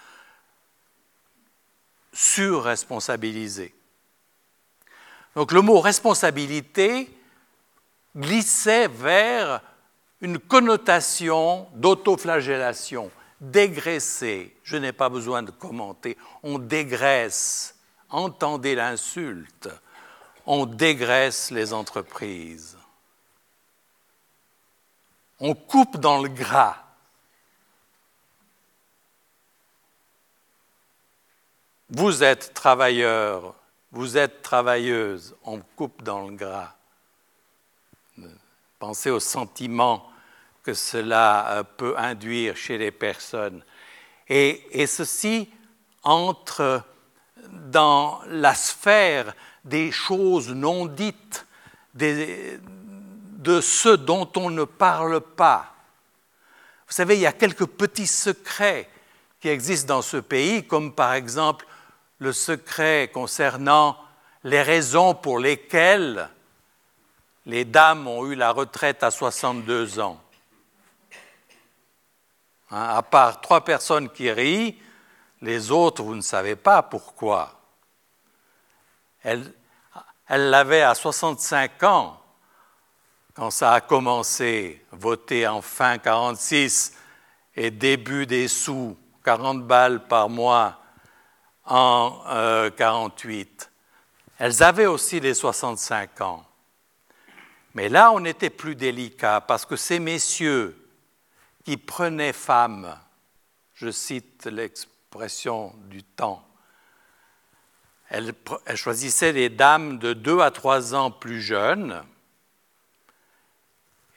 surresponsabilisées. 2.12 3.74
Donc 5.34 5.52
le 5.52 5.62
mot 5.62 5.80
responsabilité 5.80 7.08
glissait 8.16 8.88
vers 8.88 9.60
une 10.20 10.38
connotation 10.38 11.66
d'autoflagellation, 11.74 13.10
dégraisser. 13.40 14.56
Je 14.62 14.76
n'ai 14.76 14.92
pas 14.92 15.08
besoin 15.08 15.42
de 15.42 15.50
commenter. 15.50 16.16
On 16.42 16.58
dégraisse. 16.58 17.74
Entendez 18.14 18.76
l'insulte. 18.76 19.68
On 20.46 20.66
dégraisse 20.66 21.50
les 21.50 21.72
entreprises. 21.72 22.78
On 25.40 25.56
coupe 25.56 25.96
dans 25.96 26.22
le 26.22 26.28
gras. 26.28 26.76
Vous 31.90 32.22
êtes 32.22 32.54
travailleur, 32.54 33.56
vous 33.90 34.16
êtes 34.16 34.42
travailleuse, 34.42 35.34
on 35.42 35.60
coupe 35.74 36.04
dans 36.04 36.28
le 36.28 36.36
gras. 36.36 36.76
Pensez 38.78 39.10
au 39.10 39.18
sentiment 39.18 40.08
que 40.62 40.72
cela 40.72 41.50
euh, 41.50 41.64
peut 41.64 41.98
induire 41.98 42.56
chez 42.56 42.78
les 42.78 42.92
personnes. 42.92 43.64
Et, 44.28 44.86
ceci 44.86 45.50
entre 46.04 46.84
dans 47.50 48.20
la 48.28 48.54
sphère 48.54 49.34
des 49.64 49.90
choses 49.90 50.50
non 50.50 50.86
dites, 50.86 51.46
de 51.94 53.60
ce 53.60 53.90
dont 53.90 54.30
on 54.36 54.50
ne 54.50 54.64
parle 54.64 55.20
pas. 55.20 55.74
Vous 56.86 56.94
savez, 56.94 57.14
il 57.16 57.20
y 57.20 57.26
a 57.26 57.32
quelques 57.32 57.66
petits 57.66 58.06
secrets 58.06 58.88
qui 59.40 59.48
existent 59.48 59.96
dans 59.96 60.02
ce 60.02 60.16
pays, 60.16 60.66
comme 60.66 60.92
par 60.92 61.14
exemple 61.14 61.66
le 62.18 62.32
secret 62.32 63.10
concernant 63.12 63.96
les 64.42 64.62
raisons 64.62 65.14
pour 65.14 65.38
lesquelles 65.38 66.28
les 67.46 67.64
dames 67.64 68.06
ont 68.06 68.26
eu 68.26 68.34
la 68.34 68.50
retraite 68.50 69.02
à 69.02 69.10
62 69.10 70.00
ans. 70.00 70.20
Hein, 72.70 72.88
à 72.96 73.02
part 73.02 73.40
trois 73.40 73.64
personnes 73.64 74.08
qui 74.08 74.30
rient, 74.30 74.76
les 75.44 75.70
autres, 75.70 76.02
vous 76.02 76.14
ne 76.14 76.22
savez 76.22 76.56
pas 76.56 76.82
pourquoi. 76.82 77.60
Elle 79.22 79.52
l'avait 80.28 80.82
à 80.82 80.94
65 80.94 81.82
ans 81.82 82.20
quand 83.34 83.50
ça 83.50 83.72
a 83.72 83.80
commencé, 83.80 84.84
voter 84.92 85.46
en 85.46 85.60
fin 85.60 85.98
46 85.98 86.94
et 87.56 87.70
début 87.70 88.26
des 88.26 88.48
sous, 88.48 88.96
40 89.24 89.66
balles 89.66 90.06
par 90.06 90.28
mois 90.28 90.80
en 91.64 92.70
48. 92.76 93.70
Euh, 93.70 94.34
Elles 94.38 94.62
avaient 94.62 94.86
aussi 94.86 95.20
les 95.20 95.34
65 95.34 96.20
ans. 96.20 96.44
Mais 97.74 97.88
là, 97.88 98.12
on 98.12 98.24
était 98.24 98.50
plus 98.50 98.76
délicat 98.76 99.40
parce 99.40 99.66
que 99.66 99.76
ces 99.76 99.98
messieurs 99.98 100.80
qui 101.64 101.76
prenaient 101.76 102.32
femmes, 102.32 102.96
je 103.74 103.90
cite 103.90 104.46
l'expression 104.46 104.93
du 105.88 106.02
temps, 106.02 106.46
elles, 108.08 108.34
choisissaient 108.74 109.32
des 109.32 109.48
dames 109.48 109.98
de 109.98 110.12
2 110.12 110.40
à 110.40 110.50
3 110.50 110.94
ans 110.94 111.10
plus 111.10 111.40
jeunes, 111.40 112.02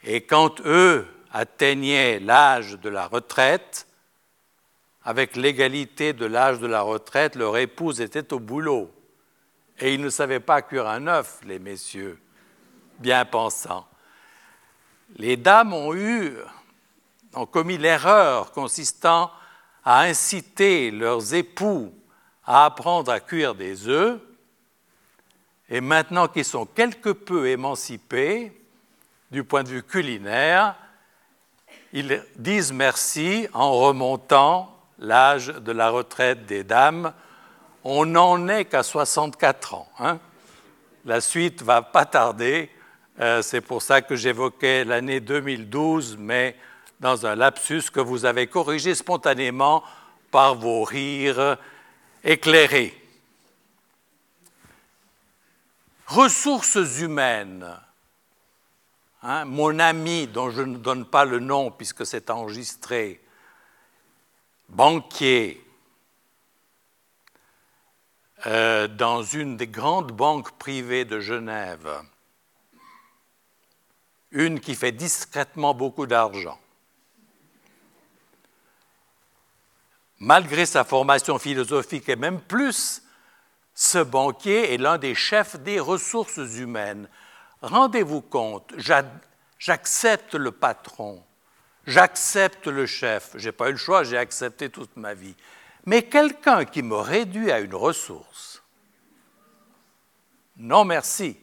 et 0.02 0.22
quand 0.22 0.60
eux 0.62 1.06
atteignaient 1.32 2.18
l'âge 2.18 2.78
de 2.78 2.88
la 2.88 3.06
retraite, 3.06 3.86
avec 5.04 5.36
l'égalité 5.36 6.12
de 6.12 6.26
l'âge 6.26 6.58
de 6.58 6.66
la 6.66 6.82
retraite, 6.82 7.36
leur 7.36 7.56
épouse 7.56 8.00
était 8.00 8.32
au 8.32 8.40
boulot. 8.40 8.92
Et 9.78 9.94
ils 9.94 10.00
ne 10.00 10.10
savaient 10.10 10.40
pas 10.40 10.62
cuire 10.62 10.86
un 10.86 11.06
œuf, 11.06 11.40
les 11.44 11.58
messieurs, 11.58 12.20
bien 12.98 13.24
pensants. 13.24 13.86
Les 15.16 15.36
dames 15.36 15.72
ont 15.72 15.94
eu, 15.94 16.36
ont 17.34 17.46
commis 17.46 17.78
l'erreur 17.78 18.52
consistant 18.52 19.30
à 19.88 20.02
inciter 20.02 20.90
leurs 20.90 21.32
époux 21.32 21.94
à 22.44 22.66
apprendre 22.66 23.10
à 23.10 23.20
cuire 23.20 23.54
des 23.54 23.88
œufs, 23.88 24.20
et 25.70 25.80
maintenant 25.80 26.28
qu'ils 26.28 26.44
sont 26.44 26.66
quelque 26.66 27.08
peu 27.08 27.48
émancipés 27.48 28.52
du 29.30 29.44
point 29.44 29.62
de 29.62 29.70
vue 29.70 29.82
culinaire, 29.82 30.74
ils 31.94 32.22
disent 32.36 32.70
merci 32.70 33.48
en 33.54 33.72
remontant 33.72 34.78
l'âge 34.98 35.46
de 35.46 35.72
la 35.72 35.88
retraite 35.88 36.44
des 36.44 36.64
dames, 36.64 37.14
on 37.82 38.04
n'en 38.04 38.46
est 38.46 38.66
qu'à 38.66 38.82
64 38.82 39.72
ans. 39.72 39.88
Hein. 40.00 40.18
La 41.06 41.22
suite 41.22 41.62
va 41.62 41.80
pas 41.80 42.04
tarder. 42.04 42.70
Euh, 43.20 43.40
c'est 43.40 43.62
pour 43.62 43.80
ça 43.80 44.02
que 44.02 44.16
j'évoquais 44.16 44.84
l'année 44.84 45.20
2012, 45.20 46.18
mais 46.18 46.56
dans 47.00 47.26
un 47.26 47.34
lapsus 47.34 47.90
que 47.92 48.00
vous 48.00 48.24
avez 48.24 48.46
corrigé 48.46 48.94
spontanément 48.94 49.82
par 50.30 50.54
vos 50.54 50.84
rires 50.84 51.56
éclairés. 52.24 52.94
Ressources 56.06 57.00
humaines. 57.00 57.66
Hein, 59.22 59.44
mon 59.44 59.78
ami, 59.78 60.26
dont 60.26 60.50
je 60.50 60.62
ne 60.62 60.76
donne 60.76 61.04
pas 61.04 61.24
le 61.24 61.40
nom 61.40 61.70
puisque 61.70 62.06
c'est 62.06 62.30
enregistré, 62.30 63.20
banquier 64.68 65.64
euh, 68.46 68.86
dans 68.86 69.22
une 69.22 69.56
des 69.56 69.66
grandes 69.66 70.12
banques 70.12 70.52
privées 70.52 71.04
de 71.04 71.18
Genève, 71.18 71.88
une 74.30 74.60
qui 74.60 74.76
fait 74.76 74.92
discrètement 74.92 75.74
beaucoup 75.74 76.06
d'argent. 76.06 76.58
Malgré 80.20 80.66
sa 80.66 80.84
formation 80.84 81.38
philosophique 81.38 82.08
et 82.08 82.16
même 82.16 82.40
plus, 82.40 83.02
ce 83.74 83.98
banquier 83.98 84.74
est 84.74 84.78
l'un 84.78 84.98
des 84.98 85.14
chefs 85.14 85.56
des 85.56 85.78
ressources 85.78 86.36
humaines. 86.36 87.08
Rendez-vous 87.62 88.20
compte, 88.20 88.74
j'accepte 89.58 90.34
le 90.34 90.50
patron, 90.50 91.22
J'accepte 91.88 92.66
le 92.66 92.84
chef. 92.84 93.30
Je 93.36 93.46
n'ai 93.46 93.52
pas 93.52 93.70
eu 93.70 93.72
le 93.72 93.78
choix, 93.78 94.04
j'ai 94.04 94.18
accepté 94.18 94.68
toute 94.68 94.94
ma 94.98 95.14
vie. 95.14 95.34
Mais 95.86 96.02
quelqu'un 96.02 96.66
qui 96.66 96.82
me 96.82 96.96
réduit 96.96 97.50
à 97.50 97.60
une 97.60 97.74
ressource, 97.74 98.62
non 100.58 100.84
merci. 100.84 101.38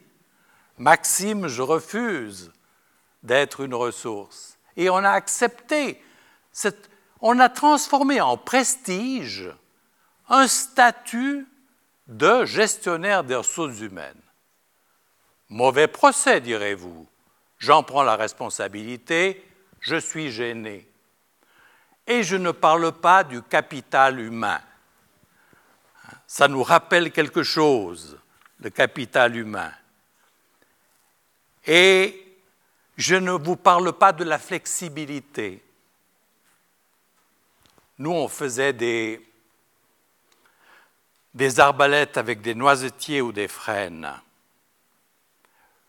Maxime, 0.78 1.48
je 1.48 1.62
refuse 1.62 2.52
d'être 3.24 3.60
une 3.60 3.74
ressource. 3.74 4.56
Et 4.76 4.88
on 4.88 4.98
a 4.98 5.10
accepté, 5.10 6.00
on 7.20 7.38
a 7.38 7.48
transformé 7.48 8.20
en 8.20 8.36
prestige 8.36 9.50
un 10.28 10.46
statut 10.46 11.46
de 12.06 12.44
gestionnaire 12.44 13.24
des 13.24 13.36
ressources 13.36 13.80
humaines. 13.80 14.20
Mauvais 15.48 15.86
procès, 15.86 16.40
direz-vous. 16.40 17.06
J'en 17.58 17.82
prends 17.82 18.02
la 18.02 18.16
responsabilité, 18.16 19.44
je 19.80 19.96
suis 19.96 20.30
gêné. 20.30 20.88
Et 22.06 22.22
je 22.22 22.36
ne 22.36 22.50
parle 22.50 22.92
pas 22.92 23.24
du 23.24 23.42
capital 23.42 24.20
humain. 24.20 24.60
Ça 26.26 26.48
nous 26.48 26.62
rappelle 26.62 27.12
quelque 27.12 27.42
chose, 27.42 28.18
le 28.60 28.70
capital 28.70 29.36
humain. 29.36 29.72
Et 31.66 32.38
je 32.96 33.16
ne 33.16 33.32
vous 33.32 33.56
parle 33.56 33.92
pas 33.92 34.12
de 34.12 34.24
la 34.24 34.38
flexibilité. 34.38 35.62
Nous, 37.98 38.10
on 38.10 38.28
faisait 38.28 38.72
des, 38.72 39.20
arbalètes 41.58 42.16
avec 42.18 42.42
des 42.42 42.54
noisetiers 42.54 43.22
ou 43.22 43.32
des 43.32 43.48
frênes. 43.48 44.12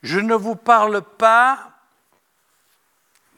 Je 0.04 0.20
ne 0.20 0.36
vous 0.36 0.56
parle 0.56 1.02
pas 1.02 1.72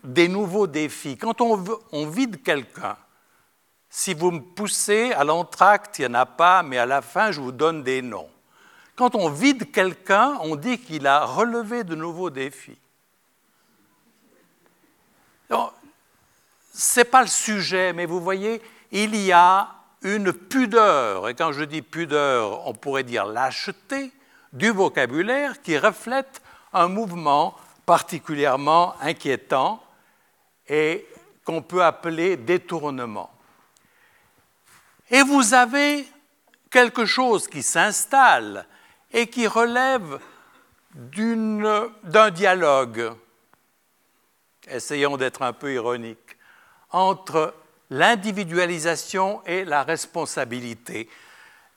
des 0.03 0.27
nouveaux 0.27 0.67
défis. 0.67 1.17
Quand 1.17 1.41
on, 1.41 2.07
vide 2.07 2.43
quelqu'un, 2.43 2.97
si 3.89 4.13
vous 4.13 4.31
me 4.31 4.41
poussez 4.41 5.11
à 5.13 5.23
l'entracte, 5.23 5.97
il 5.97 6.07
n'y 6.07 6.11
en 6.15 6.19
a 6.19 6.25
pas, 6.25 6.61
mais 6.61 6.77
à 6.77 6.85
la 6.85 7.01
fin, 7.01 7.31
je 7.31 7.41
vous 7.41 7.51
donne 7.51 7.83
des 7.83 8.01
noms. 8.01 8.29
Quand 8.95 9.15
on 9.15 9.29
vide 9.29 9.71
quelqu'un, 9.71 10.37
on 10.41 10.55
dit 10.55 10.77
qu'il 10.77 11.07
a 11.07 11.25
relevé 11.25 11.83
de 11.83 11.95
nouveaux 11.95 12.29
défis. 12.29 12.77
Ce 16.73 16.99
n'est 16.99 17.05
pas 17.05 17.21
le 17.21 17.27
sujet, 17.27 17.93
mais 17.93 18.05
vous 18.05 18.21
voyez, 18.21 18.61
il 18.91 19.15
y 19.15 19.31
a 19.31 19.75
une 20.01 20.31
pudeur, 20.31 21.27
et 21.27 21.35
quand 21.35 21.51
je 21.51 21.63
dis 21.63 21.81
pudeur, 21.81 22.65
on 22.67 22.73
pourrait 22.73 23.03
dire 23.03 23.25
lâcheté, 23.25 24.11
du 24.53 24.71
vocabulaire 24.71 25.61
qui 25.61 25.77
reflète 25.77 26.41
un 26.73 26.87
mouvement 26.87 27.55
particulièrement 27.85 28.95
inquiétant 29.01 29.83
et 30.67 31.07
qu'on 31.43 31.61
peut 31.61 31.83
appeler 31.83 32.37
détournement. 32.37 33.31
Et 35.09 35.21
vous 35.23 35.53
avez 35.53 36.07
quelque 36.69 37.05
chose 37.05 37.47
qui 37.47 37.63
s'installe 37.63 38.65
et 39.11 39.27
qui 39.27 39.47
relève 39.47 40.19
d'un 40.93 42.29
dialogue, 42.31 43.13
essayons 44.67 45.17
d'être 45.17 45.41
un 45.41 45.53
peu 45.53 45.73
ironiques, 45.73 46.28
entre 46.91 47.53
l'individualisation 47.89 49.41
et 49.45 49.65
la 49.65 49.83
responsabilité. 49.83 51.09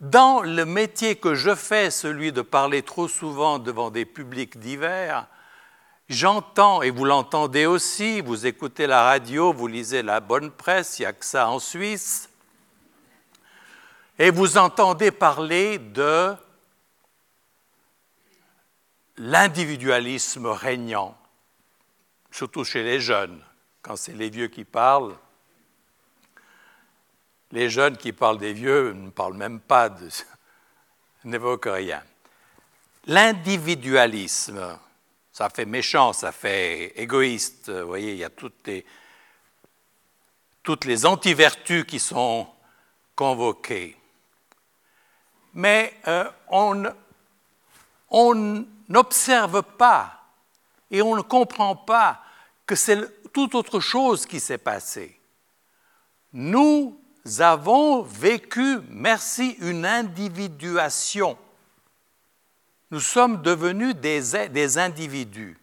Dans 0.01 0.43
le 0.43 0.65
métier 0.65 1.17
que 1.17 1.35
je 1.35 1.55
fais, 1.55 1.91
celui 1.91 2.33
de 2.33 2.43
parler 2.43 2.83
trop 2.83 3.09
souvent 3.09 3.59
devant 3.59 3.91
des 3.91 4.05
publics 4.05 4.59
divers, 4.59 5.27
j'entends, 6.09 6.83
et 6.83 6.91
vous 6.91 7.05
l'entendez 7.05 7.67
aussi, 7.67 8.21
vous 8.21 8.47
écoutez 8.47 8.87
la 8.87 9.05
radio, 9.05 9.53
vous 9.53 9.69
lisez 9.69 10.03
la 10.03 10.21
bonne 10.21 10.51
presse, 10.51 10.99
il 10.99 11.03
n'y 11.03 11.07
a 11.07 11.13
que 11.13 11.25
ça 11.25 11.49
en 11.49 11.59
Suisse, 11.59 12.29
et 14.19 14.31
vous 14.31 14.59
entendez 14.59 15.11
parler 15.11 15.79
de 15.79 16.35
l'individualisme 19.17 20.47
régnant, 20.47 21.17
surtout 22.31 22.65
chez 22.65 22.83
les 22.83 23.01
jeunes, 23.01 23.43
quand 23.83 23.97
c'est 23.97 24.13
les 24.13 24.31
vieux 24.31 24.47
qui 24.47 24.65
parlent. 24.65 25.17
Les 27.51 27.69
jeunes 27.69 27.97
qui 27.97 28.13
parlent 28.13 28.39
des 28.39 28.53
vieux 28.53 28.93
ne 28.93 29.11
parlent 29.11 29.37
même 29.37 29.61
pas, 29.61 29.89
de, 29.89 30.09
n'évoquent 31.25 31.69
rien. 31.71 32.03
L'individualisme, 33.07 34.79
ça 35.33 35.51
fait 35.51 35.67
méchant, 35.67 36.13
ça 36.13 36.31
fait 36.31 36.93
égoïste. 36.97 37.69
Vous 37.71 37.89
voyez, 37.89 38.13
il 38.13 38.19
y 38.19 38.25
a 38.25 38.31
toutes 38.31 38.67
les, 38.67 38.87
toutes 40.63 40.85
les 40.85 41.05
antivertus 41.05 41.85
qui 41.85 41.99
sont 41.99 42.49
convoquées. 43.17 43.97
Mais 45.55 45.95
euh, 46.07 46.31
on, 46.49 46.85
on 48.09 48.65
n'observe 48.89 49.63
pas 49.63 50.23
et 50.91 51.03
on 51.03 51.17
ne 51.17 51.23
comprend 51.23 51.75
pas 51.75 52.23
que 52.65 52.77
c'est 52.77 53.22
tout 53.33 53.57
autre 53.57 53.81
chose 53.81 54.27
qui 54.27 54.41
s'est 54.41 54.59
passé. 54.59 55.19
Nous 56.33 56.99
avons 57.39 58.03
vécu, 58.03 58.81
merci, 58.89 59.57
une 59.61 59.87
individuation. 59.87 61.39
Nous 62.91 63.01
sommes 63.01 63.43
devenus 63.43 63.95
des, 63.97 64.79
individus. 64.79 65.59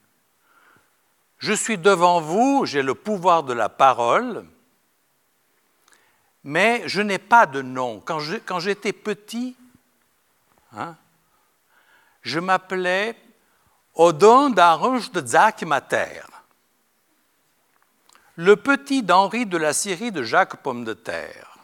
Je 1.37 1.53
suis 1.53 1.77
devant 1.77 2.21
vous, 2.21 2.65
j'ai 2.65 2.81
le 2.81 2.95
pouvoir 2.95 3.43
de 3.43 3.53
la 3.53 3.69
parole, 3.69 4.45
mais 6.43 6.83
je 6.87 7.01
n'ai 7.01 7.19
pas 7.19 7.45
de 7.45 7.61
nom. 7.61 8.01
Quand 8.01 8.59
j'étais 8.59 8.93
petit, 8.93 9.55
hein, 10.73 10.95
je 12.21 12.39
m'appelais 12.39 13.15
Odon 13.95 14.49
d'Arouche 14.49 15.11
de 15.11 15.25
Zach 15.25 15.61
Mater, 15.63 16.23
le 18.39 18.55
petit 18.55 19.03
d'Henri 19.03 19.45
de 19.45 19.57
la 19.57 19.73
Syrie 19.73 20.13
de 20.13 20.23
Jacques 20.23 20.63
Pomme 20.63 20.85
de 20.85 20.93
Terre. 20.93 21.57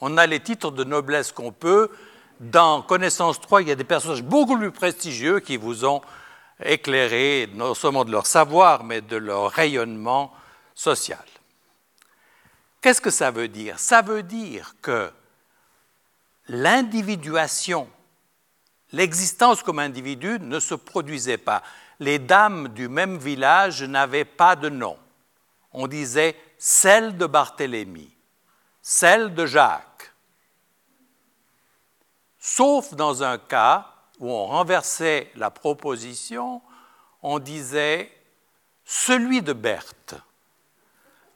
On 0.00 0.16
a 0.16 0.26
les 0.26 0.40
titres 0.40 0.70
de 0.70 0.84
noblesse 0.84 1.32
qu'on 1.32 1.52
peut. 1.52 1.90
Dans 2.40 2.80
Connaissance 2.80 3.38
3, 3.38 3.60
il 3.60 3.68
y 3.68 3.72
a 3.72 3.74
des 3.74 3.84
personnages 3.84 4.22
beaucoup 4.22 4.56
plus 4.56 4.70
prestigieux 4.70 5.40
qui 5.40 5.58
vous 5.58 5.84
ont 5.84 6.00
éclairé 6.64 7.46
non 7.52 7.74
seulement 7.74 8.06
de 8.06 8.10
leur 8.10 8.24
savoir, 8.24 8.84
mais 8.84 9.02
de 9.02 9.18
leur 9.18 9.50
rayonnement 9.50 10.32
social. 10.74 11.22
Qu'est-ce 12.80 13.02
que 13.02 13.10
ça 13.10 13.30
veut 13.30 13.48
dire? 13.48 13.78
Ça 13.78 14.00
veut 14.00 14.22
dire 14.22 14.76
que 14.80 15.12
l'individuation 16.48 17.86
L'existence 18.92 19.62
comme 19.62 19.78
individu 19.78 20.38
ne 20.40 20.60
se 20.60 20.74
produisait 20.74 21.38
pas. 21.38 21.62
Les 21.98 22.18
dames 22.18 22.68
du 22.68 22.88
même 22.88 23.16
village 23.16 23.82
n'avaient 23.82 24.26
pas 24.26 24.54
de 24.54 24.68
nom. 24.68 24.98
On 25.72 25.86
disait 25.86 26.36
celle 26.58 27.16
de 27.16 27.26
Barthélemy, 27.26 28.14
celle 28.80 29.34
de 29.34 29.46
Jacques. 29.46 30.12
Sauf 32.38 32.94
dans 32.94 33.22
un 33.22 33.38
cas 33.38 33.88
où 34.18 34.30
on 34.30 34.46
renversait 34.46 35.30
la 35.36 35.50
proposition, 35.50 36.60
on 37.22 37.38
disait 37.38 38.12
celui 38.84 39.42
de 39.42 39.52
Berthe. 39.52 40.14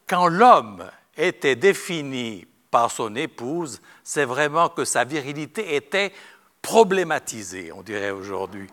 Quand 0.05 0.27
l'homme 0.27 0.89
était 1.15 1.55
défini 1.55 2.45
par 2.69 2.91
son 2.91 3.15
épouse, 3.15 3.81
c'est 4.03 4.25
vraiment 4.25 4.69
que 4.69 4.85
sa 4.85 5.03
virilité 5.03 5.75
était 5.75 6.13
problématisé, 6.61 7.71
on 7.71 7.81
dirait 7.81 8.11
aujourd'hui. 8.11 8.69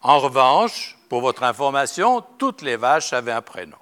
En 0.00 0.18
revanche, 0.18 0.98
pour 1.08 1.20
votre 1.20 1.44
information, 1.44 2.24
toutes 2.38 2.62
les 2.62 2.76
vaches 2.76 3.12
avaient 3.12 3.32
un 3.32 3.42
prénom. 3.42 3.76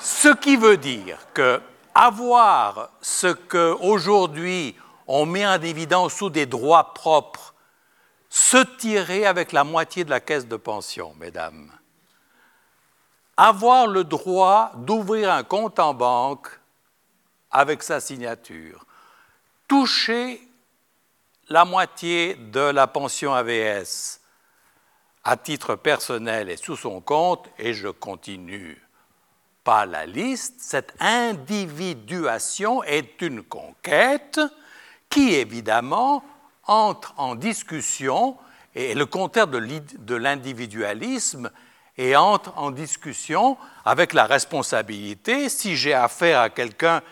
Ce 0.00 0.28
qui 0.28 0.56
veut 0.56 0.78
dire 0.78 1.18
que 1.34 1.60
avoir 1.94 2.90
ce 3.02 3.28
qu'aujourd'hui 3.28 4.74
on 5.12 5.26
met 5.26 5.44
en 5.44 5.60
évidence 5.60 6.14
sous 6.14 6.30
des 6.30 6.46
droits 6.46 6.94
propres, 6.94 7.52
se 8.28 8.58
tirer 8.76 9.26
avec 9.26 9.50
la 9.50 9.64
moitié 9.64 10.04
de 10.04 10.10
la 10.10 10.20
caisse 10.20 10.46
de 10.46 10.56
pension, 10.56 11.14
mesdames. 11.18 11.72
Avoir 13.36 13.88
le 13.88 14.04
droit 14.04 14.70
d'ouvrir 14.76 15.32
un 15.32 15.42
compte 15.42 15.80
en 15.80 15.94
banque 15.94 16.48
avec 17.50 17.82
sa 17.82 17.98
signature. 17.98 18.86
Toucher 19.66 20.40
la 21.48 21.64
moitié 21.64 22.36
de 22.36 22.60
la 22.60 22.86
pension 22.86 23.34
AVS 23.34 24.20
à 25.24 25.36
titre 25.36 25.74
personnel 25.74 26.48
et 26.50 26.56
sous 26.56 26.76
son 26.76 27.00
compte, 27.00 27.48
et 27.58 27.74
je 27.74 27.88
continue 27.88 28.80
pas 29.64 29.86
la 29.86 30.06
liste, 30.06 30.56
cette 30.58 30.94
individuation 31.00 32.82
est 32.84 33.20
une 33.22 33.42
conquête 33.42 34.40
qui, 35.08 35.34
évidemment, 35.34 36.24
entre 36.64 37.14
en 37.16 37.34
discussion, 37.34 38.36
et 38.74 38.94
le 38.94 39.06
contraire 39.06 39.48
de 39.48 40.14
l'individualisme, 40.14 41.50
et 41.98 42.16
entre 42.16 42.56
en 42.56 42.70
discussion 42.70 43.58
avec 43.84 44.12
la 44.12 44.26
responsabilité. 44.26 45.48
Si 45.48 45.76
j'ai 45.76 45.92
affaire 45.92 46.40
à 46.40 46.50
quelqu'un 46.50 47.02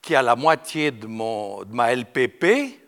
qui 0.00 0.14
a 0.14 0.22
la 0.22 0.36
moitié 0.36 0.90
de, 0.92 1.06
mon, 1.06 1.64
de 1.64 1.74
ma 1.74 1.94
LPP, 1.94 2.80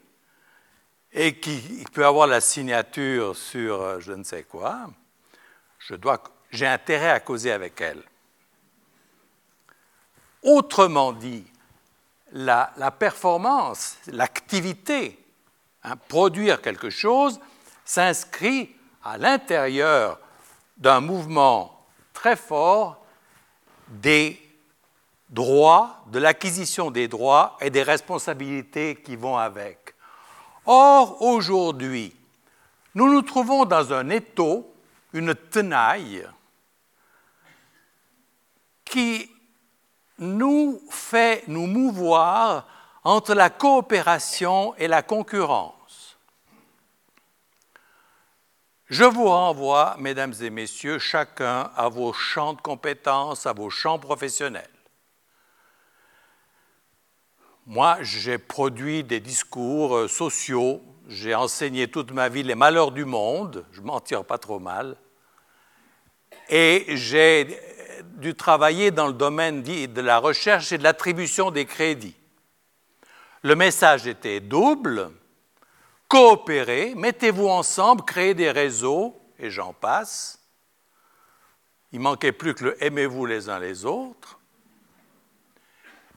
et 1.13 1.41
qui 1.41 1.85
peut 1.93 2.07
avoir 2.07 2.27
la 2.27 2.41
signature 2.41 3.35
sur 3.35 3.81
euh, 3.83 4.01
je 4.01 4.13
ne 4.13 4.23
sais 4.23 4.45
quoi, 4.45 4.87
j'ai 6.51 6.67
intérêt 6.67 7.11
à 7.11 7.21
causer 7.21 7.51
avec 7.51 7.81
elle. 7.81 8.03
Autrement 10.43 11.13
dit, 11.13 11.45
la, 12.33 12.91
performance, 12.99 13.97
l'activité, 14.07 15.19
hein, 15.83 15.97
produire 16.09 16.61
quelque 16.61 16.91
chose, 16.91 17.41
s'inscrit 17.85 18.75
à 19.03 19.19
l'intérieur 19.19 20.19
d'un 20.77 21.01
mouvement 21.01 21.87
très 22.13 22.37
fort 22.37 23.05
des 23.89 24.41
droits, 25.31 26.03
de 26.09 26.19
l'acquisition 26.19 26.91
des 26.91 27.09
droits 27.09 27.57
et 27.61 27.71
des 27.71 27.83
responsabilités 27.83 28.97
qui 28.97 29.17
vont 29.17 29.37
avec. 29.37 29.95
Or, 30.67 31.23
aujourd'hui, 31.23 32.15
nous 32.95 33.13
nous 33.13 33.23
trouvons 33.23 33.65
dans 33.65 33.93
un 33.93 34.11
étau, 34.11 34.75
une 35.13 35.35
tenaille, 35.35 36.27
qui 38.85 39.31
nous 40.19 40.81
fait 40.91 41.45
nous 41.49 41.67
mouvoir 41.67 42.67
entre 43.05 43.35
la 43.35 43.51
coopération 43.51 44.75
et 44.77 44.89
la 44.89 45.03
concurrence. 45.03 46.19
Je 48.87 49.05
vous 49.05 49.29
renvoie, 49.29 49.97
mesdames 49.99 50.35
et 50.41 50.51
messieurs, 50.51 50.99
chacun 50.99 51.71
à 51.77 51.89
vos 51.89 52.13
champs 52.13 52.55
de 52.55 52.61
compétences, 52.61 53.47
à 53.47 53.53
vos 53.53 53.69
champs 53.69 53.99
professionnels. 53.99 54.71
Moi, 57.67 57.99
j'ai 58.01 58.39
produit 58.39 59.05
des 59.05 59.21
discours 59.21 59.95
euh, 59.95 60.09
sociaux, 60.09 60.83
j'ai 61.07 61.35
enseigné 61.35 61.87
toute 61.89 62.13
ma 62.13 62.31
vie 62.31 62.43
les 62.43 62.55
malheurs 62.55 62.93
du 62.93 63.05
monde, 63.05 63.67
je 63.73 63.83
m'en 63.83 64.01
tire 64.01 64.25
pas 64.25 64.39
trop 64.39 64.59
mal, 64.59 64.97
et 66.49 66.87
j'ai 66.97 67.61
dû 68.19 68.35
travailler 68.35 68.91
dans 68.91 69.07
le 69.07 69.13
domaine 69.13 69.63
de 69.63 70.01
la 70.01 70.19
recherche 70.19 70.73
et 70.73 70.79
de 70.79 70.83
l'attribution 70.83 71.51
des 71.51 71.65
crédits. 71.65 72.17
Le 73.43 73.55
message 73.55 74.07
était 74.07 74.41
double. 74.41 75.11
Coopérez, 76.09 76.95
mettez-vous 76.97 77.49
ensemble, 77.49 78.05
créez 78.05 78.35
des 78.35 78.51
réseaux, 78.51 79.21
et 79.39 79.51
j'en 79.51 79.73
passe. 79.73 80.41
Il 81.93 82.01
manquait 82.01 82.33
plus 82.33 82.55
que 82.55 82.65
le 82.65 82.85
aimez-vous 82.85 83.25
les 83.25 83.49
uns 83.49 83.61
les 83.61 83.85
autres. 83.85 84.39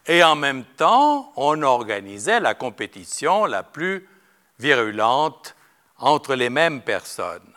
Et 0.07 0.23
en 0.23 0.35
même 0.35 0.65
temps, 0.65 1.31
on 1.35 1.61
organisait 1.61 2.39
la 2.39 2.55
compétition 2.55 3.45
la 3.45 3.61
plus 3.61 4.09
virulente 4.57 5.55
entre 5.97 6.33
les 6.33 6.49
mêmes 6.49 6.81
personnes. 6.81 7.53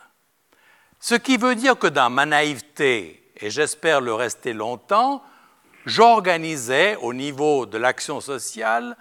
Ce 0.99 1.15
qui 1.15 1.37
veut 1.37 1.55
dire 1.55 1.77
que 1.77 1.87
dans 1.87 2.11
ma 2.11 2.25
naïveté, 2.25 3.24
et 3.37 3.49
j'espère 3.49 4.01
le 4.01 4.13
rester 4.13 4.53
longtemps, 4.53 5.23
j'organisais 5.85 6.95
au 6.97 7.13
niveau 7.13 7.65
de 7.65 7.77
l'action 7.77 8.21
sociale 8.21 8.95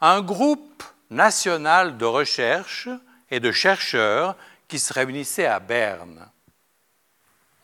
un 0.00 0.20
groupe 0.20 0.82
national 1.10 1.96
de 1.96 2.04
recherche 2.04 2.88
et 3.30 3.40
de 3.40 3.52
chercheurs 3.52 4.36
qui 4.68 4.78
se 4.78 4.92
réunissait 4.92 5.46
à 5.46 5.60
Berne. 5.60 6.28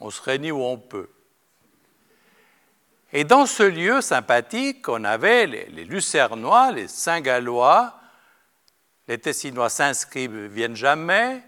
On 0.01 0.11
se 0.11 0.23
réunit 0.23 0.53
où 0.53 0.63
on 0.63 0.79
peut. 0.79 1.09
Et 3.13 3.25
dans 3.25 3.47
ce 3.47 3.63
lieu 3.63 4.01
sympathique, 4.01 4.89
on 4.89 5.05
avait 5.05 5.47
les, 5.47 5.85
Lucernois, 5.85 6.73
les 6.73 6.89
Saint-Gallois, 6.89 7.99
les 9.07 9.19
Tessinois 9.19 9.69
s'inscrivent, 9.69 10.47
viennent 10.47 10.77
jamais, 10.77 11.43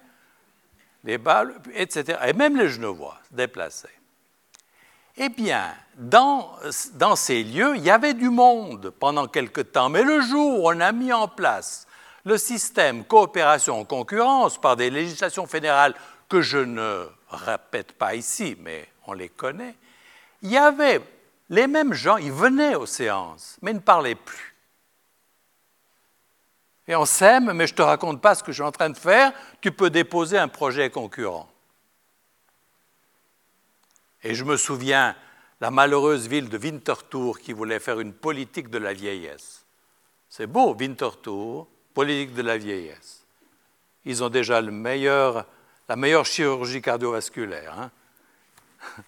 les 1.04 1.16
Balles, 1.16 1.54
etc. 1.74 2.18
Et 2.26 2.32
même 2.32 2.56
les 2.56 2.68
Genevois 2.68 3.18
se 3.30 3.36
déplaçaient. 3.36 3.88
Eh 5.16 5.28
bien, 5.28 5.72
dans, 5.96 6.56
ces 7.14 7.44
lieux, 7.44 7.76
il 7.76 7.82
y 7.82 7.90
avait 7.90 8.14
du 8.14 8.30
monde 8.30 8.90
pendant 8.90 9.28
quelque 9.28 9.60
temps, 9.60 9.88
mais 9.88 10.02
le 10.02 10.20
jour 10.20 10.60
où 10.60 10.68
on 10.68 10.80
a 10.80 10.92
mis 10.92 11.12
en 11.12 11.28
place 11.28 11.86
le 12.24 12.36
système 12.36 13.04
coopération-concurrence 13.04 14.60
par 14.60 14.76
des 14.76 14.90
législations 14.90 15.46
fédérales 15.46 15.94
que 16.28 16.40
je 16.40 16.58
ne 16.58 17.06
répète 17.28 17.92
pas 17.92 18.14
ici, 18.14 18.56
mais 18.60 18.88
on 19.06 19.12
les 19.12 19.28
connaît, 19.28 19.76
il 20.42 20.50
y 20.50 20.56
avait 20.56 21.00
les 21.48 21.66
mêmes 21.66 21.92
gens, 21.92 22.16
ils 22.16 22.32
venaient 22.32 22.74
aux 22.74 22.86
séances, 22.86 23.56
mais 23.62 23.70
ils 23.70 23.74
ne 23.74 23.80
parlaient 23.80 24.14
plus. 24.14 24.54
Et 26.88 26.96
on 26.96 27.04
s'aime, 27.04 27.52
mais 27.52 27.66
je 27.66 27.72
ne 27.72 27.76
te 27.76 27.82
raconte 27.82 28.20
pas 28.20 28.34
ce 28.34 28.42
que 28.42 28.50
je 28.50 28.56
suis 28.56 28.62
en 28.62 28.72
train 28.72 28.90
de 28.90 28.96
faire, 28.96 29.32
tu 29.60 29.70
peux 29.70 29.90
déposer 29.90 30.38
un 30.38 30.48
projet 30.48 30.90
concurrent. 30.90 31.48
Et 34.24 34.34
je 34.34 34.42
me 34.42 34.56
souviens 34.56 35.14
la 35.60 35.70
malheureuse 35.70 36.26
ville 36.26 36.48
de 36.48 36.58
Winterthur 36.58 37.38
qui 37.38 37.52
voulait 37.52 37.78
faire 37.78 38.00
une 38.00 38.14
politique 38.14 38.70
de 38.70 38.78
la 38.78 38.94
vieillesse. 38.94 39.64
C'est 40.28 40.46
beau, 40.46 40.74
Winterthur, 40.74 41.66
politique 41.92 42.34
de 42.34 42.42
la 42.42 42.56
vieillesse. 42.56 43.24
Ils 44.06 44.24
ont 44.24 44.30
déjà 44.30 44.60
le 44.60 44.72
meilleur, 44.72 45.46
la 45.88 45.96
meilleure 45.96 46.26
chirurgie 46.26 46.82
cardiovasculaire. 46.82 47.78
Hein. 47.78 47.90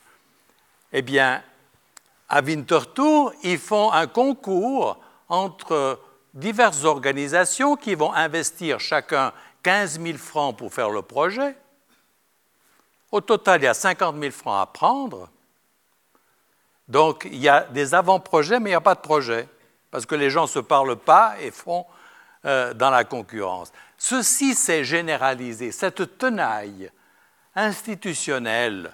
eh 0.93 1.03
bien, 1.03 1.43
à 2.29 2.43
Winterthur, 2.43 3.33
ils 3.43 3.59
font 3.59 3.91
un 3.93 4.07
concours 4.07 5.01
entre 5.29 5.99
diverses 6.35 6.85
organisations 6.85 7.77
qui 7.77 7.95
vont 7.95 8.13
investir 8.13 8.81
chacun 8.81 9.33
15 9.63 10.01
000 10.01 10.19
francs 10.19 10.57
pour 10.57 10.73
faire 10.73 10.91
le 10.91 11.03
projet. 11.03 11.57
Au 13.17 13.23
total, 13.23 13.63
il 13.63 13.65
y 13.65 13.67
a 13.67 13.73
50 13.73 14.21
000 14.21 14.31
francs 14.31 14.61
à 14.61 14.67
prendre. 14.67 15.31
Donc, 16.87 17.27
il 17.33 17.39
y 17.39 17.49
a 17.49 17.63
des 17.63 17.95
avant-projets, 17.95 18.61
mais 18.61 18.69
il 18.69 18.73
n'y 18.73 18.77
a 18.77 18.83
pas 18.83 18.95
de 18.95 19.01
projet, 19.01 19.49
parce 19.91 20.05
que 20.05 20.15
les 20.15 20.29
gens 20.29 20.43
ne 20.43 20.49
se 20.49 20.59
parlent 20.59 20.97
pas 20.97 21.35
et 21.41 21.51
font 21.51 21.87
euh, 22.45 22.75
dans 22.75 22.91
la 22.91 23.05
concurrence. 23.05 23.73
Ceci 23.97 24.55
s'est 24.55 24.85
généralisé, 24.85 25.73
cette 25.73 26.19
tenaille 26.19 26.91
institutionnelle 27.55 28.93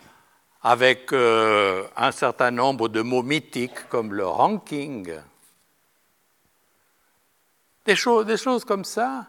avec 0.62 1.12
euh, 1.12 1.84
un 1.96 2.12
certain 2.12 2.52
nombre 2.52 2.88
de 2.88 3.02
mots 3.02 3.24
mythiques 3.24 3.88
comme 3.88 4.14
le 4.14 4.28
ranking, 4.28 5.12
des 7.84 7.96
choses, 7.96 8.64
comme 8.64 8.84
ça, 8.84 9.26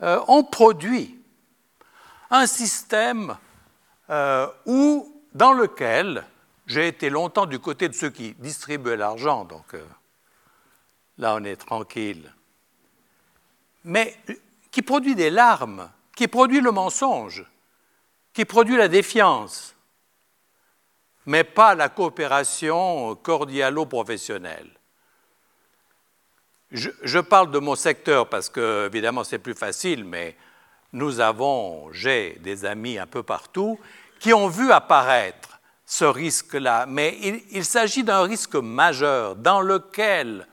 euh, 0.00 0.20
ont 0.28 0.44
produit 0.44 1.20
un 2.30 2.46
système 2.46 3.36
où, 4.66 5.22
dans 5.32 5.52
lequel 5.52 6.24
j'ai 6.66 6.88
été 6.88 7.10
longtemps 7.10 7.46
du 7.46 7.58
côté 7.58 7.88
de 7.88 7.94
ceux 7.94 8.10
qui 8.10 8.34
distribuaient 8.34 8.96
l'argent, 8.96 9.44
donc 9.44 9.74
là 11.18 11.34
on 11.34 11.44
est 11.44 11.56
tranquille 11.56 12.32
mais 13.84 14.16
qui 14.70 14.82
produit 14.82 15.14
des 15.14 15.30
larmes, 15.30 15.90
qui 16.16 16.26
produit 16.26 16.60
le 16.60 16.72
mensonge, 16.72 17.44
qui 18.32 18.44
produit 18.44 18.76
la 18.76 18.88
défiance, 18.88 19.74
mais 21.26 21.44
pas 21.44 21.74
la 21.74 21.88
coopération 21.88 23.14
cordialo-professionnelle. 23.16 24.70
Je, 26.70 27.20
parle 27.20 27.52
de 27.52 27.60
mon 27.60 27.76
secteur 27.76 28.28
parce 28.28 28.48
que, 28.48 28.86
évidemment, 28.86 29.22
c'est 29.22 29.38
plus 29.38 29.54
facile, 29.54 30.04
mais 30.04 30.36
nous 30.94 31.18
avons, 31.20 31.92
j'ai 31.92 32.38
des 32.40 32.64
amis 32.64 32.98
un 32.98 33.06
peu 33.06 33.22
partout 33.22 33.78
qui 34.20 34.32
ont 34.32 34.48
vu 34.48 34.70
apparaître 34.70 35.60
ce 35.84 36.04
risque-là, 36.04 36.86
mais 36.86 37.18
il, 37.50 37.64
s'agit 37.64 38.04
d'un 38.04 38.22
risque 38.22 38.54
majeur 38.54 39.36
dans 39.36 39.60
lequel, 39.60 40.46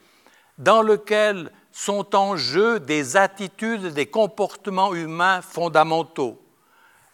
dans 0.58 0.82
lequel 0.82 1.52
sont 1.72 2.16
en 2.16 2.36
jeu 2.36 2.80
des 2.80 3.16
attitudes, 3.16 3.94
des 3.94 4.08
comportements 4.08 4.94
humains 4.94 5.42
fondamentaux. 5.42 6.42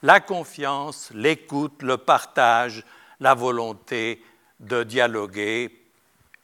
La 0.01 0.19
confiance, 0.19 1.11
l'écoute, 1.13 1.83
le 1.83 1.97
partage, 1.97 2.83
la 3.19 3.33
volonté 3.33 4.23
de 4.59 4.83
dialoguer 4.83 5.83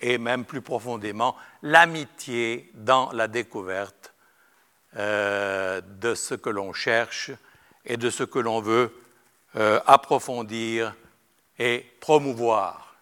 et 0.02 0.18
même 0.18 0.44
plus 0.44 0.62
profondément 0.62 1.36
l'amitié 1.62 2.70
dans 2.76 3.10
la 3.14 3.28
découverte 3.28 4.13
euh, 4.96 5.82
de 5.82 6.16
ce 6.16 6.36
que 6.36 6.50
l'on 6.50 6.74
cherche 6.74 7.32
et 7.86 7.98
de 7.98 8.10
ce 8.10 8.24
que 8.24 8.40
l'on 8.40 8.62
veut 8.62 8.94
euh, 9.56 9.80
approfondir 9.86 10.96
et 11.58 11.86
promouvoir. 12.00 12.96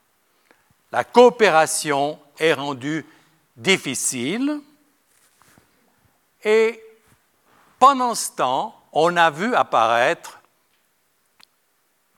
La 0.92 1.04
coopération 1.04 2.20
est 2.38 2.54
rendue 2.54 3.06
difficile 3.56 4.62
et 6.44 6.82
pendant 7.80 8.16
ce 8.16 8.32
temps, 8.32 8.80
on 8.92 9.16
a 9.18 9.30
vu 9.30 9.56
apparaître 9.56 10.40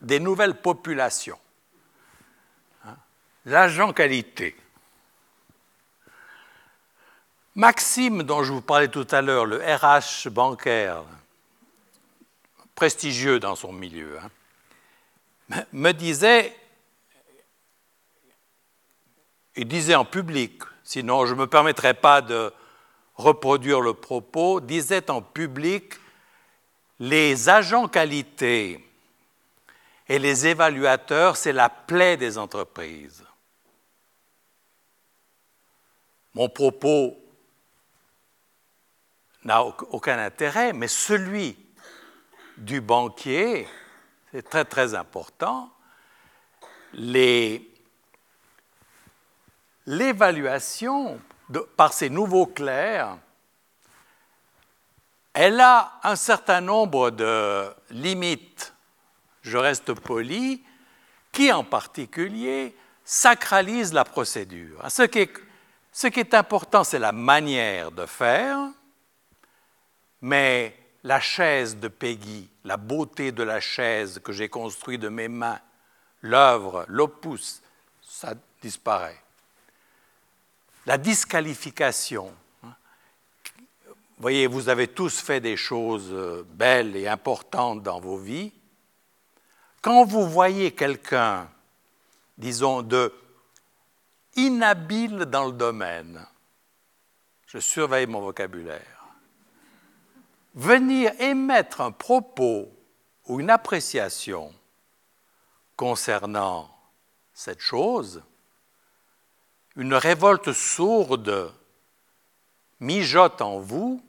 des 0.02 0.20
nouvelles 0.20 0.60
populations. 0.60 1.40
Hein, 2.86 2.96
l'agent 3.46 3.94
qualité. 3.94 4.56
Maxime, 7.56 8.24
dont 8.24 8.44
je 8.44 8.52
vous 8.52 8.62
parlais 8.62 8.88
tout 8.88 9.08
à 9.12 9.22
l'heure, 9.22 9.46
le 9.46 9.58
RH 9.58 10.30
bancaire, 10.30 11.04
prestigieux 12.74 13.39
dans 13.39 13.56
son 13.56 13.72
milieu, 13.72 14.18
hein, 14.20 15.63
me 15.72 15.92
disait, 15.92 16.58
il 19.56 19.68
disait 19.68 19.94
en 19.94 20.06
public, 20.06 20.63
sinon 20.84 21.28
je 21.28 21.36
ne 21.36 21.42
me 21.42 21.48
permettrai 21.48 21.94
pas 21.94 22.22
de 22.22 22.52
reproduire 23.16 23.82
le 23.82 23.94
propos, 23.94 24.60
disait 24.60 25.12
en 25.12 25.22
public 25.22 25.94
Les 27.00 27.50
agents 27.50 27.88
qualité 27.88 28.84
et 30.10 30.18
les 30.18 30.48
évaluateurs, 30.48 31.38
c'est 31.38 31.54
la 31.54 31.70
plaie 31.70 32.18
des 32.18 32.39
entreprises. 32.39 33.24
Mon 36.34 36.50
propos 36.50 37.23
n'a 39.45 39.63
aucun 39.63 40.19
intérêt, 40.19 40.73
mais 40.73 40.88
celui 40.88 41.58
du 42.58 42.82
banquier, 42.82 43.67
c'est 44.32 44.47
très 44.49 44.65
très 44.65 44.95
important. 44.95 45.69
L'évaluation 49.86 51.19
par 51.75 51.93
ces 51.93 52.10
nouveaux 52.10 52.47
clercs, 52.47 53.17
elle 55.34 55.60
a 55.60 55.99
un 56.03 56.15
certain 56.15 56.62
nombre 56.62 57.10
de 57.10 57.73
limites, 57.89 58.73
je 59.41 59.58
reste 59.58 59.93
poli, 59.93 60.63
qui 61.32 61.51
en 61.51 61.63
particulier 61.63 62.75
sacralisent 63.03 63.93
la 63.93 64.06
procédure. 64.06 64.79
Ce 64.89 65.01
qui 65.03 65.19
est, 65.19 65.34
ce 65.91 66.08
qui 66.08 66.19
est 66.19 66.34
important, 66.36 66.84
c'est 66.84 66.99
la 66.99 67.12
manière 67.12 67.91
de 67.91 68.06
faire, 68.06 68.69
mais 70.24 70.74
la 71.04 71.20
chaise 71.20 71.78
de 71.78 71.90
Peggy, 71.90 72.50
la 72.64 72.78
beauté 72.78 73.34
de 73.34 73.44
la 73.44 73.60
chaise 73.60 74.22
que 74.24 74.32
j'ai 74.32 74.48
construite 74.48 75.02
de 75.02 75.10
mes 75.10 75.28
mains, 75.28 75.60
l'œuvre, 76.22 76.86
l'opus, 76.88 77.62
ça 78.02 78.34
disparaît. 78.62 79.22
La 80.86 80.98
disqualification. 80.98 82.34
Vous 82.64 82.72
voyez, 84.18 84.48
vous 84.48 84.70
avez 84.70 84.88
tous 84.88 85.20
fait 85.20 85.42
des 85.42 85.58
choses 85.58 86.10
euh, 86.12 86.46
belles 86.48 86.96
et 86.96 87.10
importantes 87.10 87.84
dans 87.84 88.00
vos 88.00 88.18
vies. 88.18 88.54
Quand 89.82 90.06
vous 90.06 90.30
voyez 90.30 90.72
quelqu'un, 90.72 91.50
disons, 92.38 92.82
de 92.82 93.14
inhabile 94.36 95.26
dans 95.26 95.48
le 95.48 95.52
domaine, 95.52 96.26
je 97.48 97.60
surveille 97.60 98.08
mon 98.08 98.22
vocabulaire, 98.22 98.92
venir 100.54 101.12
émettre 101.20 101.82
un 101.82 101.92
propos 101.92 102.70
ou 103.26 103.39
une 103.39 103.50
appréciation 103.50 104.54
concernant 105.76 106.70
cette 107.34 107.60
chose, 107.62 108.24
une 109.76 109.96
révolte 109.96 110.54
sourde 110.54 111.54
mijote 112.80 113.42
en 113.42 113.60
vous, 113.60 114.04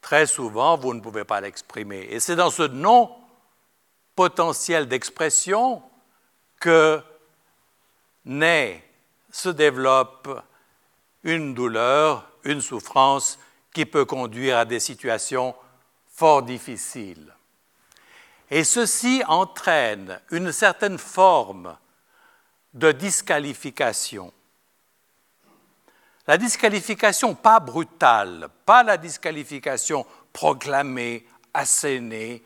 très 0.00 0.26
souvent 0.26 0.76
vous 0.76 0.94
ne 0.94 1.00
pouvez 1.00 1.24
pas 1.24 1.40
l'exprimer. 1.40 2.06
Et 2.10 2.20
c'est 2.20 2.36
dans 2.36 2.50
ce 2.50 2.62
non 2.62 3.16
potentiel 4.14 4.86
d'expression 4.86 5.82
que 6.60 7.02
naît, 8.24 8.88
se 9.30 9.48
développe 9.48 10.28
une 11.24 11.54
douleur, 11.54 12.30
une 12.44 12.60
souffrance 12.60 13.38
qui 13.74 13.84
peut 13.84 14.06
conduire 14.06 14.56
à 14.56 14.64
des 14.64 14.80
situations 14.80 15.54
fort 16.06 16.42
difficiles. 16.42 17.34
Et 18.50 18.64
ceci 18.64 19.22
entraîne 19.26 20.20
une 20.30 20.52
certaine 20.52 20.96
forme 20.96 21.76
de 22.72 22.92
disqualification. 22.92 24.32
La 26.26 26.38
disqualification 26.38 27.34
pas 27.34 27.60
brutale, 27.60 28.48
pas 28.64 28.82
la 28.82 28.96
disqualification 28.96 30.06
proclamée, 30.32 31.26
assénée, 31.52 32.42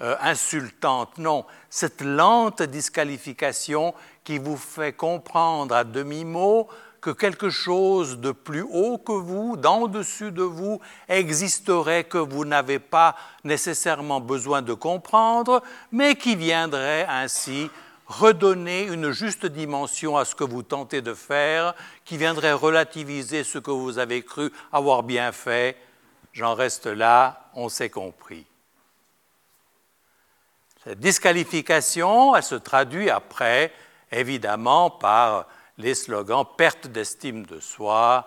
euh, 0.00 0.16
insultante, 0.20 1.18
non, 1.18 1.44
cette 1.68 2.00
lente 2.00 2.62
disqualification 2.62 3.94
qui 4.24 4.38
vous 4.38 4.56
fait 4.56 4.94
comprendre 4.94 5.74
à 5.74 5.84
demi-mot 5.84 6.68
que 7.00 7.10
quelque 7.10 7.50
chose 7.50 8.18
de 8.18 8.32
plus 8.32 8.62
haut 8.62 8.98
que 8.98 9.12
vous, 9.12 9.56
d'en-dessus 9.56 10.32
de 10.32 10.42
vous, 10.42 10.80
existerait 11.08 12.04
que 12.04 12.18
vous 12.18 12.44
n'avez 12.44 12.78
pas 12.78 13.16
nécessairement 13.44 14.20
besoin 14.20 14.62
de 14.62 14.74
comprendre, 14.74 15.62
mais 15.92 16.16
qui 16.16 16.36
viendrait 16.36 17.06
ainsi 17.08 17.70
redonner 18.06 18.84
une 18.84 19.12
juste 19.12 19.46
dimension 19.46 20.16
à 20.16 20.24
ce 20.24 20.34
que 20.34 20.44
vous 20.44 20.62
tentez 20.62 21.00
de 21.00 21.14
faire, 21.14 21.74
qui 22.04 22.16
viendrait 22.16 22.52
relativiser 22.52 23.44
ce 23.44 23.58
que 23.58 23.70
vous 23.70 23.98
avez 23.98 24.22
cru 24.22 24.52
avoir 24.72 25.02
bien 25.02 25.32
fait. 25.32 25.76
J'en 26.32 26.54
reste 26.54 26.86
là, 26.86 27.50
on 27.54 27.68
s'est 27.68 27.90
compris. 27.90 28.46
Cette 30.84 30.98
disqualification, 30.98 32.34
elle 32.34 32.42
se 32.42 32.54
traduit 32.54 33.10
après, 33.10 33.72
évidemment, 34.10 34.90
par 34.90 35.46
les 35.80 35.94
slogans 35.94 36.44
perte 36.56 36.86
d'estime 36.86 37.46
de 37.46 37.58
soi, 37.58 38.26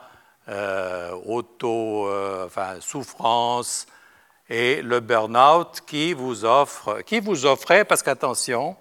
euh, 0.49 1.11
auto, 1.25 2.07
euh, 2.07 2.47
enfin, 2.47 2.77
souffrance 2.81 3.85
et 4.49 4.81
le 4.81 4.99
burn-out 4.99 5.81
qui 5.87 6.13
vous 6.13 6.43
offre, 6.43 7.01
qui 7.01 7.19
vous 7.19 7.45
offrait, 7.45 7.85
parce 7.85 8.03
qu'attention, 8.03 8.75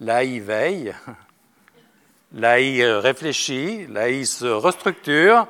l'AI 0.00 0.40
veille, 0.40 0.94
l'AI 2.32 2.84
réfléchit, 2.98 3.86
l'AI 3.86 4.24
se 4.24 4.46
restructure, 4.46 5.46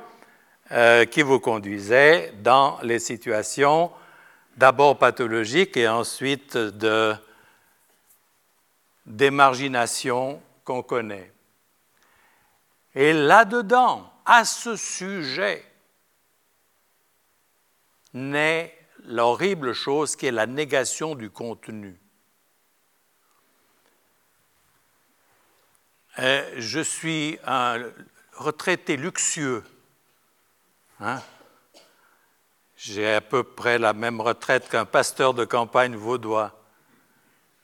euh, 0.71 1.05
qui 1.05 1.21
vous 1.21 1.39
conduisait 1.39 2.33
dans 2.43 2.77
les 2.81 2.99
situations 2.99 3.91
d'abord 4.55 4.97
pathologiques 4.97 5.75
et 5.75 5.87
ensuite 5.87 6.55
de 6.55 7.13
d'émargination 9.05 10.41
qu'on 10.63 10.83
connaît. 10.83 11.31
Et 12.95 13.13
là-dedans, 13.13 14.11
à 14.25 14.45
ce 14.45 14.75
sujet, 14.75 15.65
naît 18.13 18.77
l'horrible 19.05 19.73
chose 19.73 20.15
qui 20.15 20.27
est 20.27 20.31
la 20.31 20.47
négation 20.47 21.15
du 21.15 21.29
contenu. 21.29 21.99
Euh, 26.19 26.53
je 26.57 26.81
suis 26.81 27.39
un 27.45 27.81
retraité 28.33 28.97
luxueux. 28.97 29.63
Hein. 30.99 31.21
J'ai 32.75 33.13
à 33.13 33.21
peu 33.21 33.43
près 33.43 33.77
la 33.77 33.93
même 33.93 34.19
retraite 34.19 34.67
qu'un 34.67 34.85
pasteur 34.85 35.33
de 35.33 35.45
campagne 35.45 35.95
vaudois. 35.95 36.59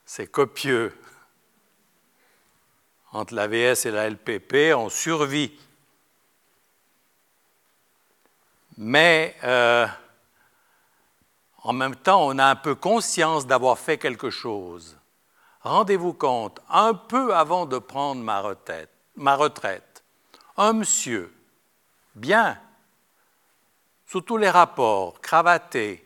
C'est 0.05 0.27
copieux 0.27 0.95
entre 3.17 3.33
l'AVS 3.33 3.85
et 3.85 3.91
la 3.91 4.09
LPP, 4.09 4.75
on 4.75 4.89
survit. 4.89 5.51
Mais 8.77 9.35
euh, 9.43 9.87
en 11.63 11.73
même 11.73 11.95
temps, 11.95 12.27
on 12.27 12.37
a 12.37 12.45
un 12.45 12.55
peu 12.55 12.75
conscience 12.75 13.47
d'avoir 13.47 13.79
fait 13.79 13.97
quelque 13.97 14.29
chose. 14.29 14.97
Rendez-vous 15.61 16.13
compte, 16.13 16.59
un 16.69 16.93
peu 16.93 17.35
avant 17.35 17.65
de 17.65 17.77
prendre 17.77 18.21
ma 18.21 18.41
retraite, 18.41 18.91
ma 19.15 19.35
retraite 19.35 19.83
un 20.57 20.73
monsieur, 20.73 21.31
bien, 22.15 22.57
sous 24.07 24.21
tous 24.21 24.37
les 24.37 24.49
rapports, 24.49 25.21
cravaté, 25.21 26.03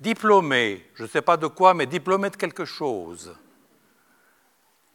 diplômé, 0.00 0.90
je 0.94 1.02
ne 1.02 1.08
sais 1.08 1.20
pas 1.20 1.36
de 1.36 1.46
quoi, 1.46 1.74
mais 1.74 1.86
diplômé 1.86 2.30
de 2.30 2.36
quelque 2.36 2.64
chose, 2.64 3.36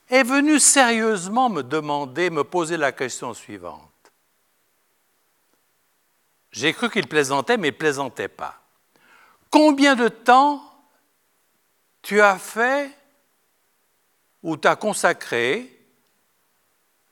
est 0.10 0.24
venu 0.24 0.60
sérieusement 0.60 1.50
me 1.50 1.62
demander, 1.62 2.30
me 2.30 2.44
poser 2.44 2.78
la 2.78 2.92
question 2.92 3.34
suivante. 3.34 3.84
J'ai 6.52 6.74
cru 6.74 6.90
qu'il 6.90 7.08
plaisantait, 7.08 7.58
mais 7.58 7.68
il 7.68 7.74
ne 7.74 7.78
plaisantait 7.78 8.28
pas. 8.28 8.60
Combien 9.52 9.96
de 9.96 10.08
temps 10.08 10.64
tu 12.02 12.22
as 12.22 12.40
fait 12.40 12.92
ou 14.42 14.58
t'as 14.58 14.76
consacré 14.76 15.76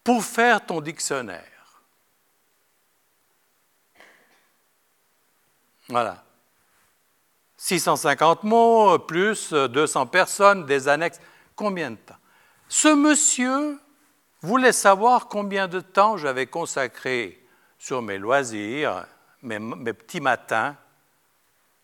pour 0.03 0.23
faire 0.23 0.65
ton 0.65 0.81
dictionnaire? 0.81 1.43
Voilà. 5.89 6.23
650 7.57 8.43
mots, 8.43 8.99
plus 8.99 9.53
200 9.53 10.07
personnes, 10.07 10.65
des 10.65 10.87
annexes. 10.87 11.19
Combien 11.55 11.91
de 11.91 11.95
temps? 11.95 12.15
Ce 12.69 12.93
monsieur 12.93 13.79
voulait 14.41 14.71
savoir 14.71 15.27
combien 15.27 15.67
de 15.67 15.79
temps 15.79 16.17
j'avais 16.17 16.47
consacré 16.47 17.43
sur 17.77 18.01
mes 18.01 18.17
loisirs, 18.17 19.05
mes, 19.41 19.93
petits 19.93 20.21
matins. 20.21 20.75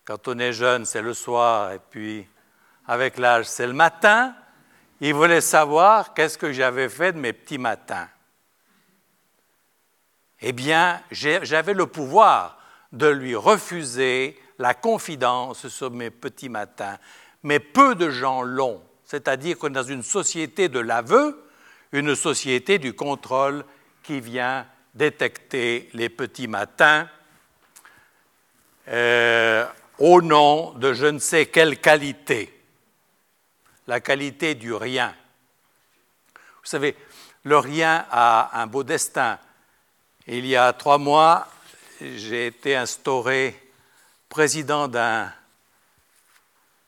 Quand 0.04 0.28
on 0.28 0.38
est 0.38 0.52
jeune, 0.52 0.84
c'est 0.84 1.02
le 1.02 1.14
soir, 1.14 1.72
et 1.72 1.78
puis 1.78 2.26
avec 2.86 3.18
l'âge, 3.18 3.46
c'est 3.46 3.66
le 3.66 3.72
matin. 3.72 4.34
Il 5.00 5.14
voulait 5.14 5.40
savoir 5.40 6.14
qu'est-ce 6.14 6.38
que 6.38 6.52
j'avais 6.52 6.88
fait 6.88 7.12
de 7.12 7.18
mes 7.18 7.32
petits 7.32 7.58
matins. 7.58 8.08
Eh 10.40 10.52
bien, 10.52 11.00
j'avais 11.10 11.74
le 11.74 11.86
pouvoir 11.86 12.58
de 12.92 13.06
lui 13.06 13.34
refuser 13.34 14.38
la 14.58 14.74
confidence 14.74 15.68
sur 15.68 15.90
mes 15.90 16.10
petits 16.10 16.48
matins, 16.48 16.98
mais 17.42 17.58
peu 17.58 17.94
de 17.94 18.10
gens 18.10 18.42
l'ont 18.42 18.82
c'est-à-dire 19.04 19.58
qu'on 19.58 19.68
est 19.68 19.70
dans 19.70 19.82
une 19.82 20.02
société 20.02 20.68
de 20.68 20.78
l'aveu, 20.78 21.42
une 21.92 22.14
société 22.14 22.78
du 22.78 22.94
contrôle 22.94 23.64
qui 24.02 24.20
vient 24.20 24.66
détecter 24.94 25.88
les 25.92 26.08
petits 26.08 26.48
matins 26.48 27.08
euh, 28.88 29.66
au 29.98 30.20
nom 30.20 30.72
de 30.72 30.92
je 30.92 31.06
ne 31.06 31.18
sais 31.18 31.46
quelle 31.46 31.80
qualité, 31.80 32.52
la 33.86 34.00
qualité 34.00 34.54
du 34.54 34.72
rien. 34.74 35.14
Vous 36.34 36.70
savez, 36.70 36.96
le 37.44 37.58
rien 37.58 38.06
a 38.10 38.60
un 38.60 38.66
beau 38.66 38.82
destin. 38.82 39.38
Il 40.26 40.46
y 40.46 40.56
a 40.56 40.72
trois 40.72 40.98
mois, 40.98 41.48
j'ai 42.00 42.46
été 42.46 42.74
instauré 42.76 43.60
président 44.28 44.88
d'un 44.88 45.32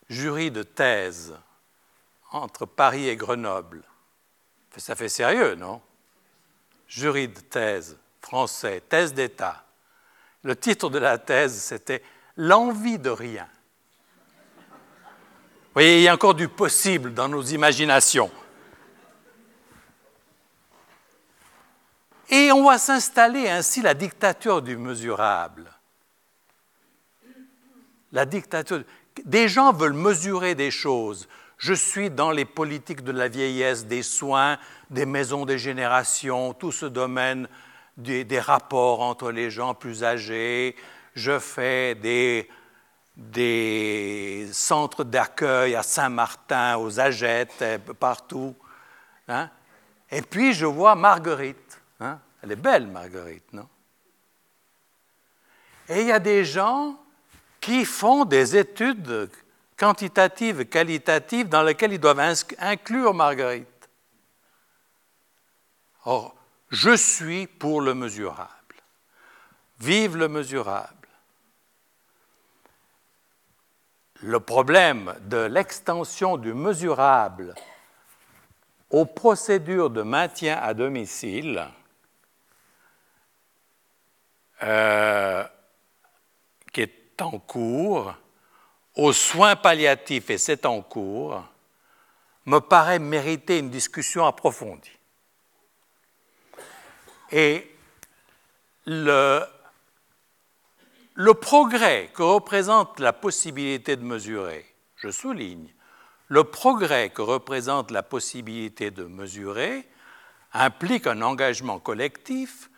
jury 0.08 0.50
de 0.50 0.62
thèse 0.62 1.34
entre 2.30 2.66
Paris 2.66 3.08
et 3.08 3.16
Grenoble. 3.16 3.82
Ça 4.76 4.94
fait 4.94 5.08
sérieux, 5.08 5.54
non? 5.54 5.80
Jury 6.86 7.28
de 7.28 7.40
thèse 7.40 7.96
français, 8.20 8.82
thèse 8.88 9.14
d'État. 9.14 9.64
Le 10.42 10.54
titre 10.54 10.90
de 10.90 10.98
la 10.98 11.18
thèse, 11.18 11.60
c'était 11.60 12.02
L'envie 12.36 12.98
de 12.98 13.08
rien. 13.08 13.48
Vous 14.68 15.72
voyez, 15.72 15.98
il 15.98 16.02
y 16.02 16.08
a 16.08 16.14
encore 16.14 16.34
du 16.34 16.48
possible 16.48 17.14
dans 17.14 17.28
nos 17.28 17.42
imaginations. 17.42 18.30
Et 22.28 22.52
on 22.52 22.64
va 22.64 22.78
s'installer 22.78 23.48
ainsi 23.48 23.80
la 23.80 23.94
dictature 23.94 24.60
du 24.60 24.76
mesurable. 24.76 25.70
La 28.12 28.26
dictature. 28.26 28.82
Des 29.24 29.48
gens 29.48 29.72
veulent 29.72 29.94
mesurer 29.94 30.54
des 30.54 30.70
choses. 30.70 31.28
Je 31.59 31.72
suis 31.72 32.11
dans 32.11 32.30
les 32.30 32.44
politiques 32.44 33.02
de 33.02 33.12
la 33.12 33.28
vieillesse, 33.28 33.86
des 33.86 34.02
soins, 34.02 34.59
des 34.90 35.07
maisons 35.07 35.46
des 35.46 35.59
générations, 35.59 36.52
tout 36.52 36.72
ce 36.72 36.86
domaine 36.86 37.48
des, 37.96 38.40
rapports 38.40 39.00
entre 39.00 39.30
les 39.30 39.50
gens 39.50 39.74
plus 39.74 40.04
âgés. 40.04 40.76
Je 41.14 41.38
fais 41.38 41.94
des, 41.94 42.48
des 43.16 44.48
centres 44.52 45.02
d'accueil 45.02 45.74
à 45.74 45.82
Saint-Martin, 45.82 46.76
aux 46.76 47.00
Agettes, 47.00 47.64
partout. 47.98 48.54
Hein. 49.28 49.48
Et 50.11 50.20
puis 50.20 50.52
je 50.52 50.66
vois 50.66 50.94
Marguerite. 50.94 51.80
Hein. 52.00 52.18
Elle 52.42 52.52
est 52.52 52.57
belle, 52.57 52.86
Marguerite, 52.86 53.50
non? 53.52 53.66
Et 55.88 56.02
il 56.02 56.09
y 56.09 56.12
a 56.12 56.18
des 56.18 56.44
gens 56.44 57.00
qui 57.61 57.84
font 57.84 58.24
des 58.24 58.57
études 58.57 59.30
quantitatives 59.76 60.60
et 60.60 60.66
qualitatives 60.66 61.48
dans 61.48 61.62
lesquelles 61.62 61.92
ils 61.92 62.00
doivent 62.00 62.34
inclure 62.58 63.14
Marguerite. 63.14 63.88
Or, 66.04 66.34
je 66.70 66.96
suis 66.96 67.46
pour 67.46 67.80
le 67.80 67.94
mesurable. 67.94 68.50
Vive 69.80 70.16
le 70.16 70.28
mesurable. 70.28 70.92
Le 74.22 74.40
problème 74.40 75.14
de 75.22 75.36
l'extension 75.36 76.38
du 76.38 76.54
mesurable 76.54 77.54
aux 78.90 79.04
procédures 79.04 79.90
de 79.90 80.02
maintien 80.02 80.56
à 80.56 80.72
domicile 80.72 81.68
euh, 84.62 85.44
qui 86.72 86.82
est 86.82 87.20
en 87.20 87.38
cours, 87.38 88.14
aux 88.97 89.12
soins 89.12 89.57
palliatifs, 89.57 90.30
et 90.30 90.38
c'est 90.38 90.64
en 90.64 90.80
cours, 90.80 91.44
me 92.47 92.59
paraît 92.61 92.99
mériter 92.99 93.59
une 93.59 93.70
discussion 93.70 94.24
approfondie. 94.24 94.90
Et 97.30 97.70
le, 98.86 99.42
progrès 101.40 102.11
que 102.14 102.22
représente 102.22 102.99
la 103.01 103.12
possibilité 103.12 103.97
de 103.97 104.05
mesurer, 104.05 104.64
je 104.97 105.11
souligne, 105.11 105.68
le 106.28 106.44
progrès 106.44 107.11
que 107.11 107.22
représente 107.22 107.90
la 107.90 108.03
possibilité 108.03 108.90
de 108.90 109.05
mesurer 109.05 109.86
implique 110.53 111.07
un 111.07 111.20
engagement 111.22 111.78
collectif 111.78 112.70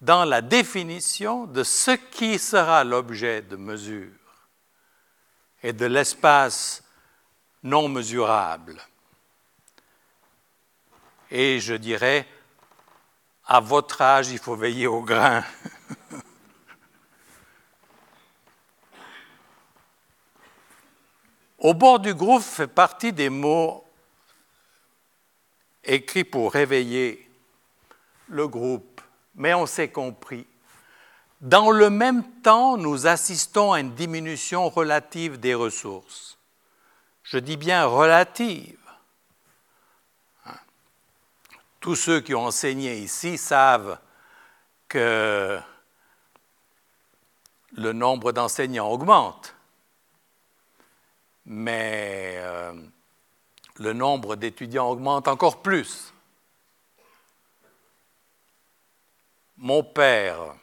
dans 0.00 0.24
la 0.24 0.42
définition 0.42 1.46
de 1.46 1.62
ce 1.62 1.92
qui 1.92 2.38
sera 2.38 2.84
l'objet 2.84 3.40
de 3.42 3.56
mesure 3.56 4.21
et 5.62 5.72
de 5.72 5.86
l'espace 5.86 6.82
non 7.62 7.88
mesurable. 7.88 8.82
Et 11.30 11.60
je 11.60 11.74
dirais, 11.74 12.26
à 13.46 13.60
votre 13.60 14.02
âge, 14.02 14.30
il 14.30 14.38
faut 14.38 14.56
veiller 14.56 14.86
au 14.86 15.02
grain. 15.02 15.44
Au 21.58 21.74
bord 21.74 22.00
du 22.00 22.12
groupe 22.12 22.42
fait 22.42 22.66
partie 22.66 23.12
des 23.12 23.28
mots 23.28 23.84
écrits 25.84 26.24
pour 26.24 26.52
réveiller 26.52 27.30
le 28.26 28.48
groupe, 28.48 29.00
mais 29.36 29.54
on 29.54 29.66
s'est 29.66 29.90
compris. 29.90 30.44
Dans 31.42 31.70
le 31.70 31.90
même 31.90 32.24
temps, 32.40 32.76
nous 32.76 33.06
assistons 33.06 33.72
à 33.72 33.80
une 33.80 33.94
diminution 33.94 34.68
relative 34.68 35.38
des 35.38 35.54
ressources. 35.54 36.38
Je 37.22 37.38
dis 37.38 37.56
bien 37.56 37.84
relative. 37.84 38.78
Tous 41.80 41.96
ceux 41.96 42.20
qui 42.20 42.34
ont 42.34 42.46
enseigné 42.46 42.96
ici 42.98 43.36
savent 43.36 43.98
que 44.88 45.58
le 47.72 47.92
nombre 47.92 48.32
d'enseignants 48.32 48.90
augmente 48.90 49.54
mais 51.46 52.34
euh, 52.38 52.72
le 53.78 53.92
nombre 53.92 54.36
d'étudiants 54.36 54.90
augmente 54.90 55.28
encore 55.28 55.62
plus. 55.62 56.12
Mon 59.56 59.82
père, 59.82 60.56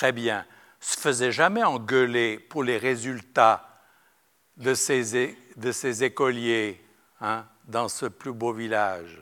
très 0.00 0.12
bien, 0.12 0.46
se 0.80 0.98
faisait 0.98 1.30
jamais 1.30 1.62
engueuler 1.62 2.38
pour 2.38 2.64
les 2.64 2.78
résultats 2.78 3.68
de 4.56 4.72
ses, 4.72 5.36
de 5.56 6.02
écoliers 6.02 6.82
hein, 7.20 7.44
dans 7.64 7.90
ce 7.90 8.06
plus 8.06 8.32
beau 8.32 8.54
village. 8.54 9.20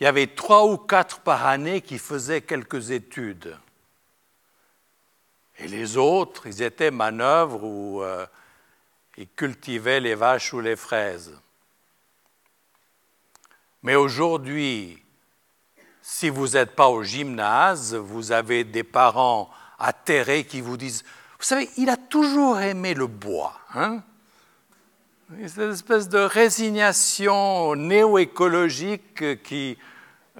Il 0.00 0.04
y 0.04 0.06
avait 0.08 0.26
trois 0.26 0.66
ou 0.66 0.76
quatre 0.76 1.20
par 1.20 1.46
année 1.46 1.82
qui 1.82 1.98
faisaient 2.00 2.40
quelques 2.40 2.90
études. 2.90 3.56
Et 5.58 5.68
les 5.68 5.96
autres, 5.96 6.48
ils 6.48 6.60
étaient 6.60 6.90
manœuvres 6.90 7.62
ou 7.62 8.02
euh, 8.02 8.26
ils 9.16 9.28
cultivaient 9.28 10.00
les 10.00 10.16
vaches 10.16 10.52
ou 10.52 10.58
les 10.58 10.74
fraises. 10.74 11.40
Mais 13.84 13.94
aujourd'hui, 13.94 15.00
si 16.10 16.30
vous 16.30 16.48
n'êtes 16.48 16.74
pas 16.74 16.88
au 16.88 17.02
gymnase, 17.02 17.94
vous 17.94 18.32
avez 18.32 18.64
des 18.64 18.82
parents 18.82 19.50
atterrés 19.78 20.44
qui 20.44 20.62
vous 20.62 20.78
disent, 20.78 21.04
vous 21.38 21.44
savez, 21.44 21.68
il 21.76 21.90
a 21.90 21.98
toujours 21.98 22.58
aimé 22.60 22.94
le 22.94 23.06
bois. 23.06 23.52
Hein? 23.74 24.02
Cette 25.46 25.70
espèce 25.74 26.08
de 26.08 26.18
résignation 26.18 27.74
néo-écologique 27.76 29.42
qui 29.42 29.76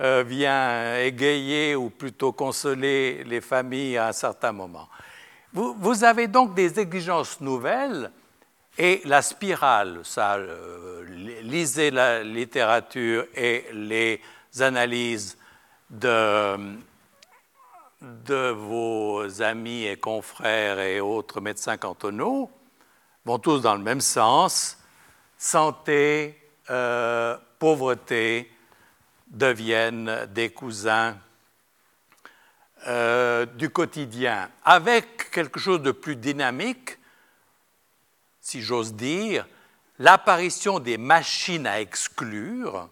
euh, 0.01 0.25
vient 0.27 0.97
égayer 1.01 1.77
ou 1.77 1.91
plutôt 1.91 2.33
consoler 2.33 3.23
les 3.25 3.43
familles 3.43 3.99
à 3.99 4.09
un 4.09 4.13
certain 4.13 4.53
moment. 4.53 4.89
vous 5.53 6.03
avez 6.03 6.29
donc 6.29 6.55
des 6.55 6.81
exigences 6.81 7.43
nouvelles 7.43 8.11
et 8.79 9.03
la 9.05 9.21
spirale, 9.21 10.01
ça, 10.03 10.37
euh, 10.37 11.05
lisez 11.43 11.91
la 11.91 12.25
littérature 12.25 13.27
et 13.35 13.67
les 13.75 14.23
analyses 14.61 15.38
de, 15.91 16.79
vos 18.51 19.43
amis 19.43 19.85
et 19.85 19.97
confrères 19.97 20.79
et 20.81 21.01
autres 21.01 21.41
médecins 21.41 21.77
cantonaux, 21.77 22.51
vont 23.25 23.39
tous 23.39 23.61
dans 23.61 23.75
le 23.75 23.83
même 23.83 24.01
sens. 24.01 24.79
Santé, 25.37 26.41
euh, 26.71 27.37
pauvreté 27.59 28.51
deviennent 29.29 30.27
des 30.27 30.51
cousins 30.51 31.17
euh, 32.87 33.45
du 33.47 33.71
quotidien, 33.71 34.51
avec 34.65 35.31
quelque 35.31 35.59
chose 35.59 35.83
de 35.83 35.93
plus 35.93 36.17
dynamique 36.17 36.99
si 38.49 38.63
j'ose 38.63 38.95
dire, 38.95 39.47
l'apparition 39.99 40.79
des 40.79 40.97
machines 40.97 41.67
à 41.67 41.83
exclure, 41.83 42.89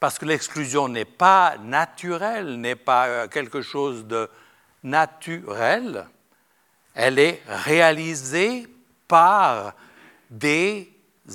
parce 0.00 0.18
que 0.18 0.24
l'exclusion 0.24 0.88
n'est 0.88 1.04
pas 1.04 1.56
naturelle, 1.58 2.60
n'est 2.60 2.76
pas 2.76 3.06
euh, 3.06 3.28
quelque 3.28 3.62
chose 3.62 4.06
de 4.06 4.30
naturel, 4.82 6.06
elle 6.94 7.18
est 7.18 7.42
réalisée 7.46 8.66
par 9.08 9.74
des 10.30 10.92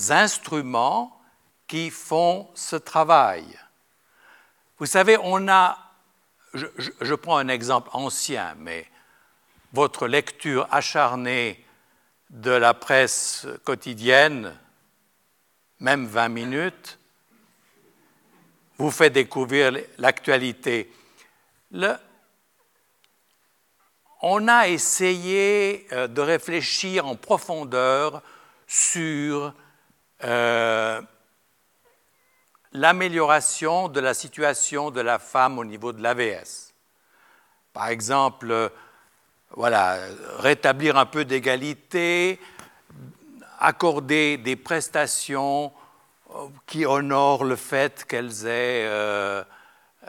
instruments 0.10 1.22
qui 1.68 1.90
font 1.90 2.50
ce 2.56 2.76
travail. 2.76 3.46
Vous 4.78 4.86
savez, 4.86 5.18
on 5.22 5.48
a, 5.48 5.78
je, 6.54 6.66
je 6.78 7.14
prends 7.14 7.38
un 7.38 7.48
exemple 7.48 7.90
ancien, 7.94 8.56
mais 8.58 8.88
votre 9.74 10.08
lecture 10.08 10.68
acharnée 10.72 11.64
de 12.30 12.52
la 12.52 12.74
presse 12.74 13.48
quotidienne, 13.64 14.58
même 15.80 16.06
20 16.06 16.30
minutes, 16.30 17.00
vous 18.82 18.90
fait 18.90 19.12
découvrir 19.12 19.72
l'actualité. 20.00 20.92
on 24.24 24.48
a 24.48 24.68
essayé 24.68 25.86
euh, 25.92 26.08
de 26.08 26.20
réfléchir 26.22 27.06
en 27.06 27.16
profondeur 27.16 28.24
sur 28.66 29.54
euh, 30.24 31.00
l'amélioration 32.72 33.88
de 33.88 34.00
la 34.00 34.16
situation 34.16 34.90
de 34.90 35.02
la 35.02 35.20
femme 35.20 35.60
au 35.60 35.66
niveau 35.66 35.94
de 35.94 36.02
l'AVS. 36.02 36.74
Par 37.74 37.90
exemple, 37.90 38.72
voilà, 39.52 40.00
rétablir 40.40 40.98
un 40.98 41.06
peu 41.06 41.24
d'égalité, 41.24 42.40
accorder 43.60 44.38
des 44.38 44.56
prestations 44.56 45.66
euh, 45.68 45.81
qui 46.66 46.86
honorent 46.86 47.44
le 47.44 47.56
fait 47.56 48.06
qu'elles 48.06 48.46
aient 48.46 48.86
euh, 48.86 49.44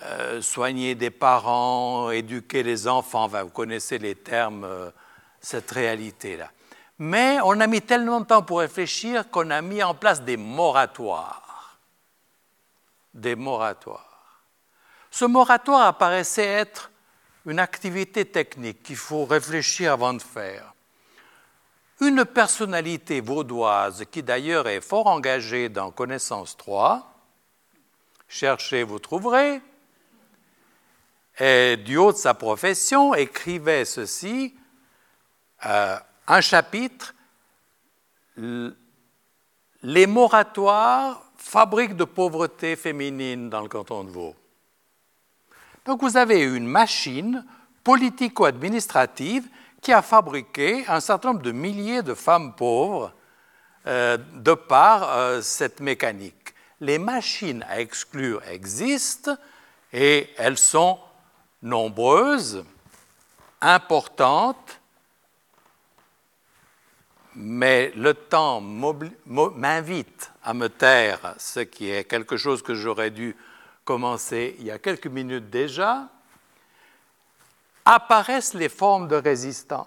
euh, 0.03 0.41
soigner 0.41 0.95
des 0.95 1.11
parents, 1.11 2.11
éduquer 2.11 2.63
les 2.63 2.89
enfants, 2.89 3.29
vous 3.29 3.49
connaissez 3.49 3.99
les 3.99 4.15
termes, 4.15 4.65
euh, 4.65 4.91
cette 5.41 5.71
réalité-là. 5.71 6.51
Mais 6.99 7.39
on 7.45 7.59
a 7.61 7.67
mis 7.67 7.83
tellement 7.83 8.21
de 8.21 8.27
temps 8.27 8.43
pour 8.43 8.61
réfléchir 8.61 9.31
qu'on 9.31 9.51
a 9.51 9.61
mis 9.61 9.83
en 9.83 9.95
place 9.95 10.23
des 10.23 10.37
moratoires. 10.37 11.79
Des 13.13 13.35
moratoires. 13.35 14.45
Ce 15.11 15.25
moratoire 15.25 15.87
apparaissait 15.87 16.47
être 16.47 16.91
une 17.45 17.59
activité 17.59 18.25
technique 18.25 18.83
qu'il 18.83 18.97
faut 18.97 19.25
réfléchir 19.25 19.93
avant 19.93 20.15
de 20.15 20.23
faire. 20.23 20.72
Une 22.03 22.25
personnalité 22.25 23.21
vaudoise 23.21 24.05
qui 24.11 24.25
d'ailleurs 24.25 24.67
est 24.67 24.81
fort 24.81 25.07
engagée 25.07 25.69
dans 25.69 25.93
Connaissance 25.93 26.57
3, 26.57 27.15
cherchez, 28.27 28.83
vous 28.83 28.99
trouverez, 28.99 29.61
et 31.39 31.77
du 31.77 31.97
haut 31.97 32.11
de 32.11 32.17
sa 32.17 32.35
profession, 32.35 33.15
écrivait 33.15 33.85
ceci, 33.85 34.53
euh, 35.65 35.97
un 36.27 36.41
chapitre, 36.41 37.15
Les 38.37 40.07
moratoires, 40.09 41.23
fabrique 41.37 41.95
de 41.95 42.05
pauvreté 42.05 42.75
féminine 42.75 43.49
dans 43.49 43.61
le 43.61 43.69
canton 43.69 44.03
de 44.03 44.11
Vaud. 44.11 44.35
Donc 45.85 46.03
vous 46.03 46.17
avez 46.17 46.43
une 46.43 46.67
machine 46.67 47.45
politico-administrative 47.85 49.47
qui 49.83 49.93
a 49.93 50.01
fabriqué 50.01 50.85
un 50.89 51.01
certain 51.01 51.33
nombre 51.33 51.43
de 51.43 51.53
milliers 51.53 52.03
de 52.03 52.15
femmes 52.15 52.55
pauvres 52.55 53.13
euh, 53.87 54.17
de 54.17 54.55
par 54.55 55.11
euh, 55.11 55.43
cette 55.43 55.81
mécanique. 55.81 56.55
Les 56.81 56.99
machines 56.99 57.65
à 57.69 57.81
exclure 57.81 58.43
existent 58.49 59.37
et 59.93 60.31
elles 60.39 60.57
sont 60.57 60.99
nombreuses, 61.63 62.65
importantes, 63.61 64.81
mais 67.35 67.93
le 67.97 68.15
temps 68.15 68.61
m'invite 68.61 70.31
à 70.45 70.55
me 70.55 70.69
taire, 70.69 71.35
ce 71.39 71.61
qui 71.61 71.91
est 71.91 72.05
quelque 72.05 72.37
chose 72.37 72.63
que 72.63 72.75
j'aurais 72.75 73.11
dû 73.11 73.37
commencer 73.85 74.57
il 74.59 74.67
y 74.67 74.71
a 74.71 74.79
quelques 74.79 75.07
minutes 75.07 75.51
déjà, 75.51 76.09
apparaissent 77.85 78.55
les 78.55 78.69
formes 78.69 79.09
de 79.09 79.17
résistance. 79.17 79.87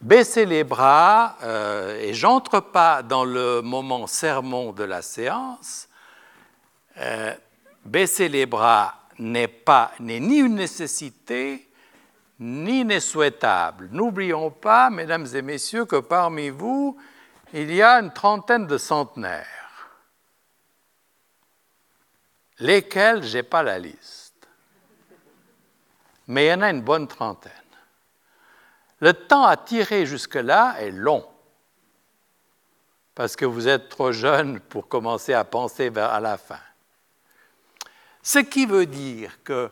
Baisser 0.00 0.46
les 0.46 0.64
bras, 0.64 1.36
euh, 1.42 2.00
et 2.00 2.14
j'entre 2.14 2.60
pas 2.60 3.02
dans 3.02 3.24
le 3.24 3.60
moment 3.60 4.06
sermon 4.06 4.72
de 4.72 4.84
la 4.84 5.02
séance, 5.02 5.88
euh, 6.98 7.34
baisser 7.84 8.28
les 8.28 8.46
bras 8.46 8.94
n'est 9.18 9.48
pas 9.48 9.92
ni 10.00 10.38
une 10.38 10.54
nécessité 10.54 11.70
ni 12.40 12.86
n'est 12.86 13.00
souhaitable. 13.00 13.90
N'oublions 13.92 14.50
pas, 14.50 14.88
mesdames 14.88 15.26
et 15.34 15.42
messieurs, 15.42 15.84
que 15.84 15.96
parmi 15.96 16.48
vous, 16.48 16.96
il 17.52 17.72
y 17.72 17.82
a 17.82 18.00
une 18.00 18.12
trentaine 18.12 18.66
de 18.66 18.78
centenaires, 18.78 19.90
lesquels 22.58 23.22
j'ai 23.22 23.42
pas 23.42 23.62
la 23.62 23.78
liste, 23.78 24.19
mais 26.30 26.46
il 26.46 26.48
y 26.50 26.54
en 26.54 26.62
a 26.62 26.70
une 26.70 26.82
bonne 26.82 27.08
trentaine. 27.08 27.52
Le 29.00 29.12
temps 29.12 29.44
à 29.44 29.56
tirer 29.56 30.06
jusque-là 30.06 30.76
est 30.78 30.92
long, 30.92 31.26
parce 33.16 33.34
que 33.34 33.44
vous 33.44 33.66
êtes 33.66 33.88
trop 33.88 34.12
jeune 34.12 34.60
pour 34.60 34.86
commencer 34.86 35.34
à 35.34 35.42
penser 35.42 35.90
vers 35.90 36.10
à 36.10 36.20
la 36.20 36.38
fin. 36.38 36.60
Ce 38.22 38.38
qui 38.38 38.64
veut 38.64 38.86
dire 38.86 39.42
que 39.42 39.70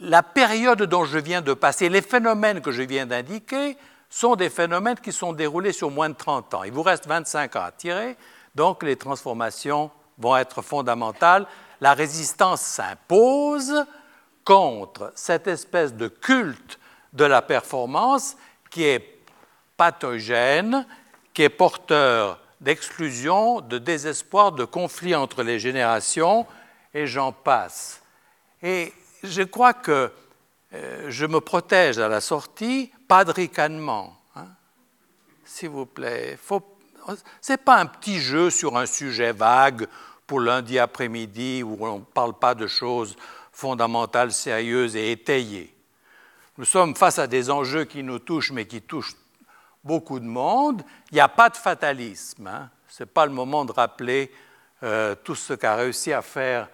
la 0.00 0.22
période 0.22 0.82
dont 0.84 1.04
je 1.04 1.18
viens 1.18 1.42
de 1.42 1.52
passer, 1.52 1.90
les 1.90 2.02
phénomènes 2.02 2.62
que 2.62 2.72
je 2.72 2.82
viens 2.82 3.04
d'indiquer, 3.04 3.76
sont 4.08 4.34
des 4.34 4.48
phénomènes 4.48 4.98
qui 4.98 5.12
sont 5.12 5.34
déroulés 5.34 5.72
sur 5.72 5.90
moins 5.90 6.08
de 6.08 6.14
30 6.14 6.54
ans. 6.54 6.62
Il 6.64 6.72
vous 6.72 6.82
reste 6.82 7.06
25 7.06 7.54
ans 7.56 7.64
à 7.64 7.72
tirer, 7.72 8.16
donc 8.54 8.82
les 8.82 8.96
transformations 8.96 9.90
vont 10.16 10.38
être 10.38 10.62
fondamentales. 10.62 11.46
La 11.82 11.92
résistance 11.92 12.62
s'impose 12.62 13.84
contre 14.48 15.12
cette 15.14 15.46
espèce 15.46 15.92
de 15.92 16.08
culte 16.08 16.78
de 17.12 17.26
la 17.26 17.42
performance 17.42 18.34
qui 18.70 18.84
est 18.84 19.20
pathogène, 19.76 20.86
qui 21.34 21.42
est 21.42 21.50
porteur 21.50 22.40
d'exclusion, 22.58 23.60
de 23.60 23.76
désespoir, 23.76 24.52
de 24.52 24.64
conflit 24.64 25.14
entre 25.14 25.42
les 25.42 25.58
générations, 25.58 26.46
et 26.94 27.06
j'en 27.06 27.30
passe. 27.30 28.00
Et 28.62 28.94
je 29.22 29.42
crois 29.42 29.74
que 29.74 30.10
euh, 30.72 31.06
je 31.10 31.26
me 31.26 31.40
protège 31.40 31.98
à 31.98 32.08
la 32.08 32.22
sortie, 32.22 32.90
pas 33.06 33.26
de 33.26 33.32
ricanement. 33.32 34.16
Hein. 34.34 34.46
S'il 35.44 35.68
vous 35.68 35.84
plaît. 35.84 36.38
Ce 37.42 37.52
n'est 37.52 37.58
pas 37.58 37.76
un 37.76 37.86
petit 37.86 38.18
jeu 38.18 38.48
sur 38.48 38.78
un 38.78 38.86
sujet 38.86 39.32
vague 39.32 39.86
pour 40.26 40.40
lundi 40.40 40.78
après-midi 40.78 41.62
où 41.62 41.76
on 41.84 41.98
ne 41.98 42.04
parle 42.04 42.32
pas 42.32 42.54
de 42.54 42.66
choses 42.66 43.14
fondamentales, 43.58 44.30
sérieuses 44.30 44.94
et 44.94 45.10
étayées. 45.10 45.74
Nous 46.58 46.64
sommes 46.64 46.94
face 46.94 47.18
à 47.18 47.26
des 47.26 47.50
enjeux 47.50 47.84
qui 47.84 48.04
nous 48.04 48.20
touchent, 48.20 48.52
mais 48.52 48.68
qui 48.68 48.80
touchent 48.80 49.16
beaucoup 49.82 50.20
de 50.20 50.26
monde. 50.26 50.84
Il 51.10 51.14
n'y 51.14 51.20
a 51.20 51.28
pas 51.28 51.50
de 51.50 51.56
fatalisme. 51.56 52.46
Hein. 52.46 52.70
Ce 52.88 53.02
n'est 53.02 53.08
pas 53.08 53.26
le 53.26 53.32
moment 53.32 53.64
de 53.64 53.72
rappeler 53.72 54.32
euh, 54.84 55.16
tout 55.16 55.34
ce 55.34 55.54
qu'a 55.54 55.74
réussi 55.74 56.12
à 56.12 56.22
faire 56.22 56.68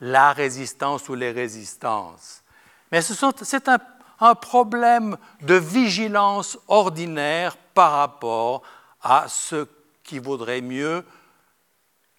la 0.00 0.32
résistance 0.32 1.08
ou 1.08 1.14
les 1.14 1.30
résistances. 1.30 2.42
Mais 2.90 3.02
c'est 3.02 3.68
un, 3.68 3.78
un, 4.18 4.34
problème 4.34 5.18
de 5.42 5.54
vigilance 5.54 6.58
ordinaire 6.66 7.56
par 7.72 7.92
rapport 7.92 8.62
à 9.00 9.26
ce 9.28 9.68
qui 10.02 10.18
vaudrait 10.18 10.60
mieux 10.60 11.04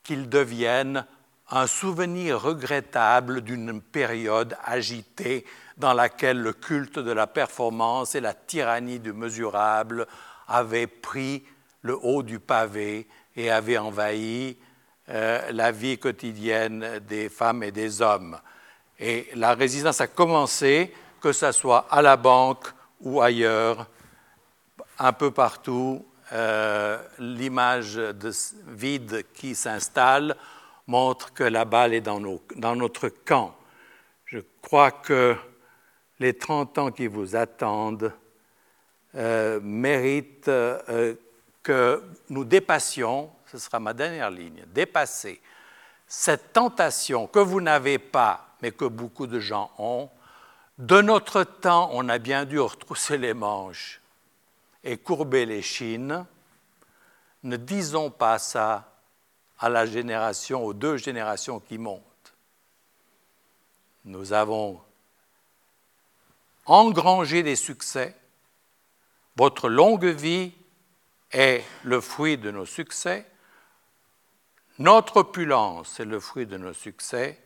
qu'il 0.01 0.29
devienne 0.29 1.05
un 1.49 1.67
souvenir 1.67 2.41
regrettable 2.41 3.41
d'une 3.41 3.81
période 3.81 4.57
agitée 4.65 5.45
dans 5.77 5.93
laquelle 5.93 6.41
le 6.41 6.53
culte 6.53 6.99
de 6.99 7.11
la 7.11 7.27
performance 7.27 8.15
et 8.15 8.19
la 8.19 8.33
tyrannie 8.33 8.99
du 8.99 9.13
mesurable 9.13 10.07
avaient 10.47 10.87
pris 10.87 11.45
le 11.81 11.97
haut 12.01 12.23
du 12.23 12.39
pavé 12.39 13.07
et 13.35 13.49
avaient 13.49 13.77
envahi 13.77 14.57
euh, 15.09 15.51
la 15.51 15.71
vie 15.71 15.97
quotidienne 15.97 16.99
des 17.07 17.29
femmes 17.29 17.63
et 17.63 17.71
des 17.71 18.01
hommes. 18.01 18.37
Et 18.99 19.29
la 19.35 19.53
résistance 19.53 20.01
a 20.01 20.07
commencé, 20.07 20.93
que 21.21 21.31
ce 21.31 21.51
soit 21.51 21.87
à 21.89 22.01
la 22.01 22.17
banque 22.17 22.65
ou 22.99 23.21
ailleurs, 23.21 23.87
un 24.99 25.13
peu 25.13 25.31
partout, 25.31 26.03
euh, 26.33 26.97
l'image 27.19 27.95
de 27.95 28.31
vide 28.67 29.23
qui 29.33 29.55
s'installe 29.55 30.35
montre 30.87 31.33
que 31.33 31.43
la 31.43 31.65
balle 31.65 31.93
est 31.93 32.01
dans, 32.01 32.19
notre 32.75 33.09
camp. 33.09 33.55
Je 34.25 34.39
crois 34.61 34.91
que 34.91 35.35
les 36.19 36.33
30 36.33 36.77
ans 36.77 36.91
qui 36.91 37.07
vous 37.07 37.35
attendent 37.35 38.13
euh, 39.15 39.59
méritent 39.61 40.51
que 41.63 42.03
nous 42.29 42.45
dépassions 42.45 43.31
ce 43.51 43.57
sera 43.57 43.79
ma 43.79 43.93
dernière 43.93 44.29
ligne, 44.29 44.65
dépasser 44.67 45.41
cette 46.07 46.53
tentation 46.53 47.27
que 47.27 47.39
vous 47.39 47.61
n'avez 47.61 47.99
pas, 47.99 48.55
mais 48.61 48.71
que 48.71 48.85
beaucoup 48.85 49.27
de 49.27 49.39
gens 49.39 49.71
ont. 49.77 50.09
De 50.77 51.01
notre 51.01 51.43
temps, 51.43 51.89
on 51.93 52.07
a 52.07 52.17
bien 52.17 52.45
dû 52.45 52.59
retrousser 52.59 53.17
les 53.17 53.33
manches 53.33 54.01
et 54.83 54.97
courber 54.97 55.45
les 55.45 55.61
chines. 55.61 56.25
Ne 57.43 57.57
disons 57.57 58.09
pas 58.09 58.37
ça 58.37 58.91
à 59.59 59.69
la 59.69 59.85
génération, 59.85 60.63
aux 60.63 60.73
deux 60.73 60.97
générations 60.97 61.59
qui 61.59 61.77
montent. 61.77 62.03
Nous 64.05 64.33
avons 64.33 64.79
engrangé 66.65 67.43
des 67.43 67.55
succès. 67.55 68.15
Votre 69.35 69.69
longue 69.69 70.05
vie 70.05 70.53
est 71.31 71.63
le 71.83 72.01
fruit 72.01 72.37
de 72.37 72.51
nos 72.51 72.65
succès. 72.65 73.25
Notre 74.79 75.17
opulence 75.17 75.99
est 75.99 76.05
le 76.05 76.19
fruit 76.19 76.45
de 76.45 76.57
nos 76.57 76.73
succès, 76.73 77.41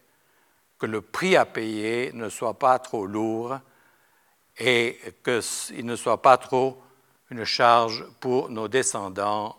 que 0.80 0.86
le 0.86 1.02
prix 1.02 1.36
à 1.36 1.46
payer 1.46 2.12
ne 2.14 2.28
soit 2.28 2.60
pas 2.60 2.78
trop 2.80 3.06
lourd 3.06 3.60
et 4.58 5.00
qu'il 5.24 5.86
ne 5.86 5.96
soit 5.96 6.22
pas 6.22 6.38
trop 6.38 6.82
une 7.30 7.46
charge 7.46 8.06
pour 8.20 8.50
nos 8.50 8.68
descendants. 8.68 9.58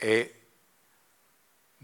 Et 0.00 0.32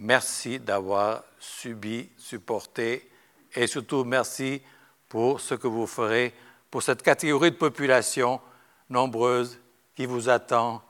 merci 0.01 0.59
d'avoir 0.59 1.23
subi, 1.39 2.11
supporté 2.17 3.09
et 3.55 3.67
surtout 3.67 4.05
merci 4.05 4.61
pour 5.09 5.41
ce 5.41 5.55
que 5.55 5.69
vous 5.69 5.87
ferez 5.87 6.35
pour 6.71 6.83
cette 6.83 7.03
catégorie 7.03 7.51
de 7.51 7.57
population 7.57 8.41
nombreuse 8.89 9.59
qui 9.95 10.07
vous 10.07 10.29
attend. 10.29 10.83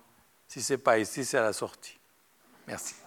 Si 0.47 0.63
ce 0.63 0.75
n'est 0.75 0.79
pas 0.79 0.99
ici, 0.99 1.25
c'est 1.25 1.39
à 1.39 1.43
la 1.43 1.53
sortie. 1.53 1.99
Merci. 2.67 3.00